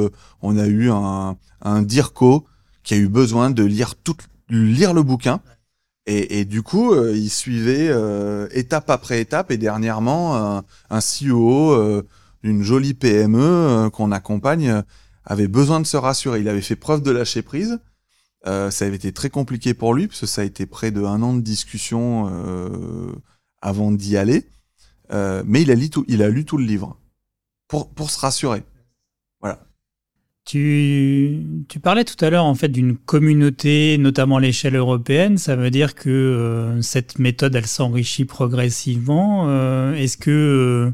on 0.42 0.58
a 0.58 0.68
eu 0.68 0.92
un, 0.92 1.38
un 1.62 1.82
DIRCO 1.82 2.46
qui 2.84 2.94
a 2.94 2.98
eu 2.98 3.08
besoin 3.08 3.50
de 3.50 3.64
lire 3.64 3.96
lire 4.50 4.94
le 4.94 5.04
bouquin. 5.04 5.42
Et, 6.10 6.46
du 6.46 6.62
coup, 6.64 6.94
euh, 6.94 7.14
il 7.14 7.30
suivait 7.30 7.90
euh, 7.90 8.48
étape 8.52 8.90
après 8.90 9.20
étape. 9.20 9.52
Et 9.52 9.58
dernièrement, 9.58 10.64
un 10.90 11.00
CEO 11.00 11.74
euh, 11.74 12.08
d'une 12.44 12.64
jolie 12.64 12.94
PME 12.94 13.90
qu'on 13.92 14.14
accompagne 14.14 14.84
avait 15.26 15.50
besoin 15.50 15.82
de 15.82 15.86
se 15.86 15.98
rassurer. 15.98 16.40
Il 16.40 16.48
avait 16.48 16.62
fait 16.62 16.78
preuve 16.78 17.04
de 17.04 17.12
lâcher 17.12 17.42
prise. 17.42 17.80
ça 18.46 18.86
avait 18.86 18.96
été 18.96 19.12
très 19.12 19.30
compliqué 19.30 19.74
pour 19.74 19.94
lui, 19.94 20.08
parce 20.08 20.22
que 20.22 20.28
ça 20.28 20.44
a 20.44 20.46
été 20.46 20.66
près 20.66 20.92
de 20.92 21.04
un 21.04 21.22
an 21.22 21.34
de 21.34 21.42
discussion 21.42 22.32
avant 23.62 23.92
d'y 23.92 24.16
aller. 24.16 24.46
Mais 25.12 25.62
il 25.62 25.72
a, 25.72 25.76
lu 25.76 25.90
tout, 25.90 26.06
il 26.08 26.22
a 26.22 26.30
lu 26.30 26.46
tout 26.46 26.58
le 26.58 26.66
livre 26.66 26.98
pour, 27.68 27.90
pour 27.90 28.10
se 28.10 28.20
rassurer. 28.20 28.64
Voilà. 29.42 29.60
Tu, 30.46 31.44
tu, 31.68 31.80
parlais 31.80 32.06
tout 32.06 32.24
à 32.24 32.30
l'heure 32.30 32.46
en 32.46 32.56
fait 32.56 32.70
d'une 32.70 32.96
communauté, 32.98 33.98
notamment 33.98 34.38
à 34.38 34.42
l'échelle 34.42 34.76
européenne. 34.76 35.38
Ça 35.38 35.56
veut 35.56 35.72
dire 35.72 35.96
que 35.96 36.10
euh, 36.10 36.82
cette 36.82 37.20
méthode, 37.20 37.56
elle 37.56 37.68
s'enrichit 37.68 38.26
progressivement. 38.26 39.50
Euh, 39.50 39.94
est-ce 39.94 40.18
que, 40.18 40.92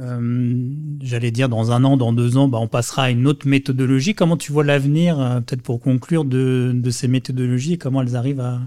euh, 0.00 0.70
j'allais 1.00 1.30
dire, 1.30 1.48
dans 1.48 1.72
un 1.72 1.84
an, 1.84 1.96
dans 1.96 2.12
deux 2.12 2.36
ans, 2.36 2.48
bah, 2.48 2.58
on 2.58 2.68
passera 2.68 3.04
à 3.04 3.10
une 3.10 3.26
autre 3.26 3.48
méthodologie? 3.48 4.14
Comment 4.14 4.36
tu 4.36 4.52
vois 4.52 4.64
l'avenir, 4.64 5.16
peut-être 5.46 5.62
pour 5.62 5.80
conclure, 5.80 6.24
de, 6.24 6.72
de, 6.74 6.90
ces 6.90 7.08
méthodologies? 7.08 7.74
Et 7.74 7.78
comment 7.78 8.02
elles 8.02 8.16
arrivent 8.16 8.40
à 8.40 8.60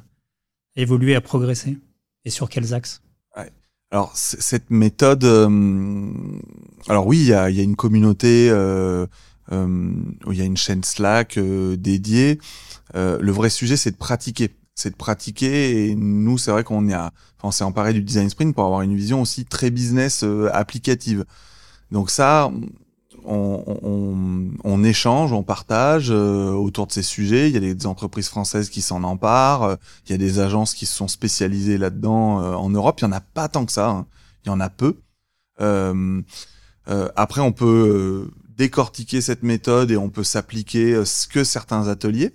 évoluer, 0.76 1.16
à 1.16 1.22
progresser? 1.22 1.78
Et 2.26 2.32
sur 2.32 2.50
quels 2.50 2.74
axes? 2.74 3.05
Alors 3.92 4.12
cette 4.16 4.70
méthode, 4.72 5.24
alors 6.88 7.08
oui, 7.08 7.20
il 7.20 7.28
y 7.28 7.34
a, 7.34 7.50
une 7.50 7.76
communauté 7.76 8.50
euh, 9.52 9.92
où 10.26 10.32
il 10.32 10.40
y 10.40 10.42
a 10.42 10.46
une 10.46 10.58
chaîne 10.58 10.84
Slack 10.84 11.38
euh, 11.38 11.76
dédiée. 11.78 12.40
Euh, 12.96 13.20
le 13.22 13.32
vrai 13.32 13.50
sujet, 13.50 13.78
c'est 13.78 13.92
de 13.92 13.98
pratiquer 13.98 14.56
c'est 14.78 14.90
de 14.90 14.96
pratiquer 14.96 15.90
et 15.90 15.96
nous 15.96 16.38
c'est 16.38 16.52
vrai 16.52 16.66
qu'on 16.66 16.86
enfin, 16.90 17.52
s'est 17.52 17.64
emparé 17.64 17.94
du 17.94 18.02
design 18.02 18.30
sprint 18.30 18.54
pour 18.54 18.66
avoir 18.66 18.82
une 18.82 18.94
vision 18.94 19.22
aussi 19.22 19.46
très 19.46 19.72
business 19.72 20.26
applicative 20.52 21.24
donc 21.92 22.10
ça 22.10 22.52
on, 23.28 24.84
échange 24.84 25.34
on 25.34 25.44
partage 25.44 26.12
autour 26.12 26.88
de 26.88 26.92
ces 26.92 27.02
sujets 27.02 27.50
il 27.50 27.54
y 27.54 27.58
a 27.58 27.74
des 27.74 27.88
entreprises 27.88 28.28
françaises 28.28 28.70
qui 28.70 28.82
s'en 28.82 29.04
emparent 29.04 29.78
il 30.06 30.12
y 30.12 30.16
a 30.16 30.18
des 30.18 30.40
agences 30.40 30.74
qui 30.74 30.86
se 30.86 30.96
sont 30.96 31.08
spécialisées 31.08 31.78
là-dedans 31.78 32.56
en 32.56 32.70
Europe 32.70 33.00
il 33.00 33.06
y 33.06 33.08
en 33.08 33.12
a 33.12 33.22
pas 33.22 33.48
tant 33.48 33.66
que 33.66 33.72
ça 33.72 33.90
hein. 33.90 34.06
il 34.46 34.50
y 34.50 34.52
en 34.52 34.60
a 34.60 34.70
peu 34.70 34.98
après 37.16 37.42
on 37.42 37.52
peut 37.52 38.30
décortiquer 38.58 39.22
cette 39.22 39.44
méthode 39.44 39.92
et 39.92 39.98
on 39.98 40.10
peut 40.10 40.24
s'appliquer 40.24 40.94
euh, 40.94 41.06
ce 41.06 41.28
que 41.28 41.44
certains 41.44 41.88
ateliers. 41.88 42.32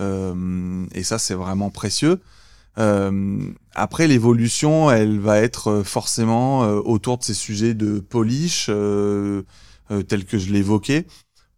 Euh, 0.00 0.86
et 0.92 1.02
ça, 1.02 1.18
c'est 1.18 1.34
vraiment 1.34 1.70
précieux. 1.70 2.20
Euh, 2.78 3.38
après, 3.74 4.08
l'évolution, 4.08 4.90
elle 4.90 5.20
va 5.20 5.40
être 5.40 5.82
forcément 5.84 6.60
autour 6.62 7.18
de 7.18 7.22
ces 7.22 7.34
sujets 7.34 7.74
de 7.74 8.00
polish, 8.00 8.68
tels 10.08 10.24
que 10.24 10.38
je 10.38 10.52
l'évoquais. 10.52 11.06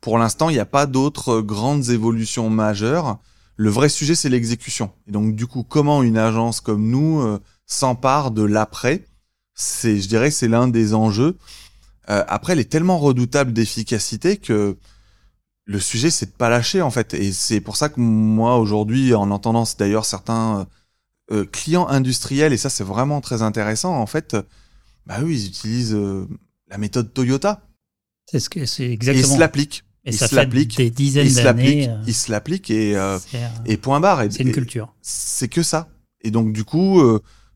Pour 0.00 0.18
l'instant, 0.18 0.50
il 0.50 0.54
n'y 0.54 0.60
a 0.60 0.66
pas 0.66 0.86
d'autres 0.86 1.40
grandes 1.40 1.90
évolutions 1.90 2.50
majeures. 2.50 3.18
Le 3.56 3.70
vrai 3.70 3.88
sujet, 3.88 4.14
c'est 4.14 4.28
l'exécution. 4.28 4.90
Et 5.06 5.12
donc, 5.12 5.34
du 5.34 5.46
coup, 5.46 5.62
comment 5.62 6.02
une 6.02 6.18
agence 6.18 6.60
comme 6.60 6.88
nous 6.88 7.38
s'empare 7.66 8.30
de 8.30 8.42
l'après, 8.42 9.04
c'est, 9.54 10.00
je 10.00 10.08
dirais, 10.08 10.30
c'est 10.30 10.48
l'un 10.48 10.68
des 10.68 10.94
enjeux. 10.94 11.36
Euh, 12.08 12.24
après, 12.28 12.52
elle 12.52 12.60
est 12.60 12.70
tellement 12.70 12.98
redoutable 12.98 13.52
d'efficacité 13.52 14.36
que 14.36 14.76
le 15.64 15.80
sujet, 15.80 16.10
c'est 16.10 16.26
de 16.26 16.36
pas 16.36 16.48
lâcher 16.48 16.80
en 16.82 16.90
fait. 16.90 17.14
Et 17.14 17.32
c'est 17.32 17.60
pour 17.60 17.76
ça 17.76 17.88
que 17.88 17.98
moi 17.98 18.58
aujourd'hui, 18.58 19.14
en 19.14 19.30
entendant 19.32 19.64
d'ailleurs 19.78 20.04
certains 20.04 20.68
euh, 21.32 21.44
clients 21.44 21.88
industriels, 21.88 22.52
et 22.52 22.56
ça 22.56 22.70
c'est 22.70 22.84
vraiment 22.84 23.20
très 23.20 23.42
intéressant, 23.42 23.96
en 23.96 24.06
fait, 24.06 24.36
bah 25.06 25.16
oui, 25.22 25.40
ils 25.40 25.46
utilisent 25.48 25.94
euh, 25.94 26.28
la 26.68 26.78
méthode 26.78 27.12
Toyota. 27.12 27.65
C'est 28.26 28.40
ce 28.40 28.50
que 28.50 28.66
c'est 28.66 28.90
exactement. 28.90 29.24
Et 29.24 29.28
ils 29.28 29.34
se 29.34 29.40
l'appliquent. 29.40 29.84
Et 30.04 30.12
ça 30.12 30.28
fait 30.28 30.46
des 30.46 30.90
dizaines 30.90 31.32
d'années. 31.32 31.90
Ils 32.06 32.14
se 32.14 32.30
l'appliquent 32.30 32.70
et, 32.70 32.96
et 33.64 33.76
point 33.76 34.00
barre. 34.00 34.22
C'est 34.30 34.42
une 34.42 34.52
culture. 34.52 34.94
C'est 35.00 35.48
que 35.48 35.62
ça. 35.62 35.88
Et 36.22 36.30
donc 36.30 36.52
du 36.52 36.64
coup, 36.64 37.02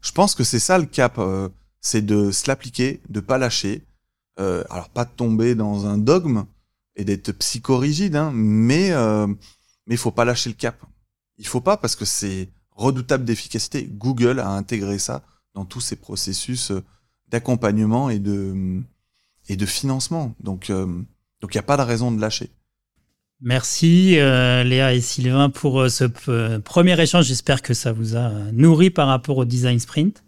je 0.00 0.12
pense 0.12 0.34
que 0.34 0.44
c'est 0.44 0.58
ça 0.58 0.78
le 0.78 0.86
cap, 0.86 1.20
c'est 1.80 2.02
de 2.02 2.30
se 2.30 2.46
l'appliquer, 2.48 3.00
de 3.08 3.20
pas 3.20 3.38
lâcher, 3.38 3.84
euh, 4.38 4.64
alors 4.70 4.88
pas 4.88 5.04
de 5.04 5.10
tomber 5.10 5.54
dans 5.54 5.86
un 5.86 5.98
dogme 5.98 6.44
et 6.96 7.04
d'être 7.04 7.32
psychorigide, 7.32 8.16
hein, 8.16 8.30
mais 8.34 8.90
euh, 8.92 9.26
mais 9.26 9.94
il 9.94 9.98
faut 9.98 10.10
pas 10.10 10.24
lâcher 10.24 10.50
le 10.50 10.56
cap. 10.56 10.82
Il 11.36 11.46
faut 11.46 11.60
pas 11.60 11.76
parce 11.76 11.96
que 11.96 12.04
c'est 12.04 12.48
redoutable 12.72 13.24
d'efficacité. 13.24 13.88
Google 13.90 14.40
a 14.40 14.50
intégré 14.50 14.98
ça 14.98 15.22
dans 15.54 15.64
tous 15.64 15.80
ses 15.80 15.96
processus 15.96 16.70
euh, 16.70 16.82
d'accompagnement 17.28 18.08
et 18.08 18.18
de 18.18 18.80
et 19.50 19.56
de 19.56 19.66
financement. 19.66 20.34
Donc 20.40 20.70
euh, 20.70 20.86
donc 21.40 21.54
il 21.54 21.56
n'y 21.56 21.60
a 21.60 21.64
pas 21.64 21.76
de 21.76 21.82
raison 21.82 22.10
de 22.10 22.20
lâcher. 22.20 22.50
Merci 23.42 24.16
Léa 24.16 24.92
et 24.92 25.00
Sylvain 25.00 25.48
pour 25.48 25.90
ce 25.90 26.04
premier 26.58 27.00
échange. 27.00 27.24
J'espère 27.24 27.62
que 27.62 27.72
ça 27.72 27.90
vous 27.90 28.14
a 28.14 28.28
nourri 28.52 28.90
par 28.90 29.08
rapport 29.08 29.38
au 29.38 29.46
design 29.46 29.78
sprint. 29.78 30.22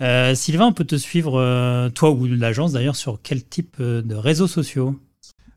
Euh, 0.00 0.34
Sylvain, 0.34 0.66
on 0.66 0.72
peut 0.72 0.84
te 0.84 0.96
suivre, 0.96 1.40
euh, 1.40 1.88
toi 1.88 2.10
ou 2.10 2.26
l'agence 2.26 2.72
d'ailleurs, 2.72 2.96
sur 2.96 3.20
quel 3.22 3.44
type 3.44 3.76
euh, 3.80 4.02
de 4.02 4.14
réseaux 4.14 4.46
sociaux? 4.46 4.98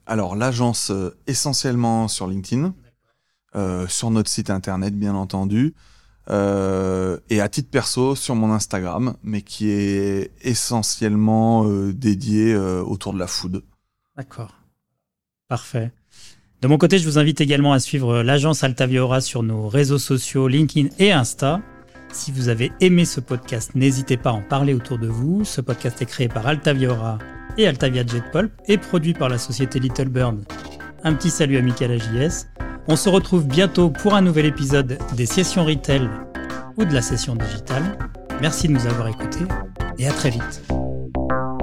Alors, 0.05 0.35
l'agence 0.35 0.91
essentiellement 1.27 2.07
sur 2.07 2.25
LinkedIn, 2.25 2.73
sur 3.87 4.09
notre 4.09 4.29
site 4.29 4.49
internet 4.49 4.97
bien 4.97 5.13
entendu, 5.13 5.75
et 6.27 7.41
à 7.41 7.49
titre 7.49 7.69
perso 7.69 8.15
sur 8.15 8.35
mon 8.35 8.51
Instagram, 8.51 9.15
mais 9.23 9.41
qui 9.41 9.69
est 9.69 10.31
essentiellement 10.41 11.65
dédié 11.91 12.55
autour 12.55 13.13
de 13.13 13.19
la 13.19 13.27
food. 13.27 13.63
D'accord. 14.17 14.53
Parfait. 15.47 15.91
De 16.61 16.67
mon 16.67 16.77
côté, 16.77 16.99
je 16.99 17.05
vous 17.05 17.17
invite 17.17 17.39
également 17.41 17.71
à 17.73 17.79
suivre 17.79 18.21
l'agence 18.21 18.63
Altaviora 18.63 19.21
sur 19.21 19.43
nos 19.43 19.67
réseaux 19.69 19.97
sociaux 19.97 20.47
LinkedIn 20.47 20.89
et 20.99 21.11
Insta. 21.11 21.61
Si 22.11 22.31
vous 22.31 22.49
avez 22.49 22.71
aimé 22.81 23.05
ce 23.05 23.19
podcast, 23.19 23.75
n'hésitez 23.75 24.17
pas 24.17 24.31
à 24.31 24.33
en 24.33 24.41
parler 24.41 24.73
autour 24.73 24.97
de 24.97 25.07
vous. 25.07 25.45
Ce 25.45 25.61
podcast 25.61 26.01
est 26.01 26.05
créé 26.05 26.27
par 26.27 26.45
Altaviora 26.47 27.17
et 27.57 27.65
Altavia 27.65 28.05
Jetpulp 28.05 28.51
et 28.67 28.77
produit 28.77 29.13
par 29.13 29.29
la 29.29 29.37
société 29.37 29.79
Little 29.79 30.09
Bird. 30.09 30.43
Un 31.03 31.13
petit 31.13 31.29
salut 31.29 31.57
à 31.57 31.61
Michael 31.61 31.91
AJS. 31.91 32.47
On 32.91 32.95
se 32.95 33.07
retrouve 33.07 33.45
bientôt 33.45 33.91
pour 33.91 34.15
un 34.15 34.21
nouvel 34.21 34.47
épisode 34.47 34.97
des 35.15 35.27
sessions 35.27 35.63
retail 35.63 36.09
ou 36.75 36.85
de 36.85 36.93
la 36.93 37.03
session 37.03 37.35
digitale. 37.35 37.83
Merci 38.41 38.67
de 38.67 38.73
nous 38.73 38.87
avoir 38.87 39.07
écoutés 39.07 39.45
et 39.99 40.07
à 40.07 40.11
très 40.11 40.31
vite. 40.31 40.63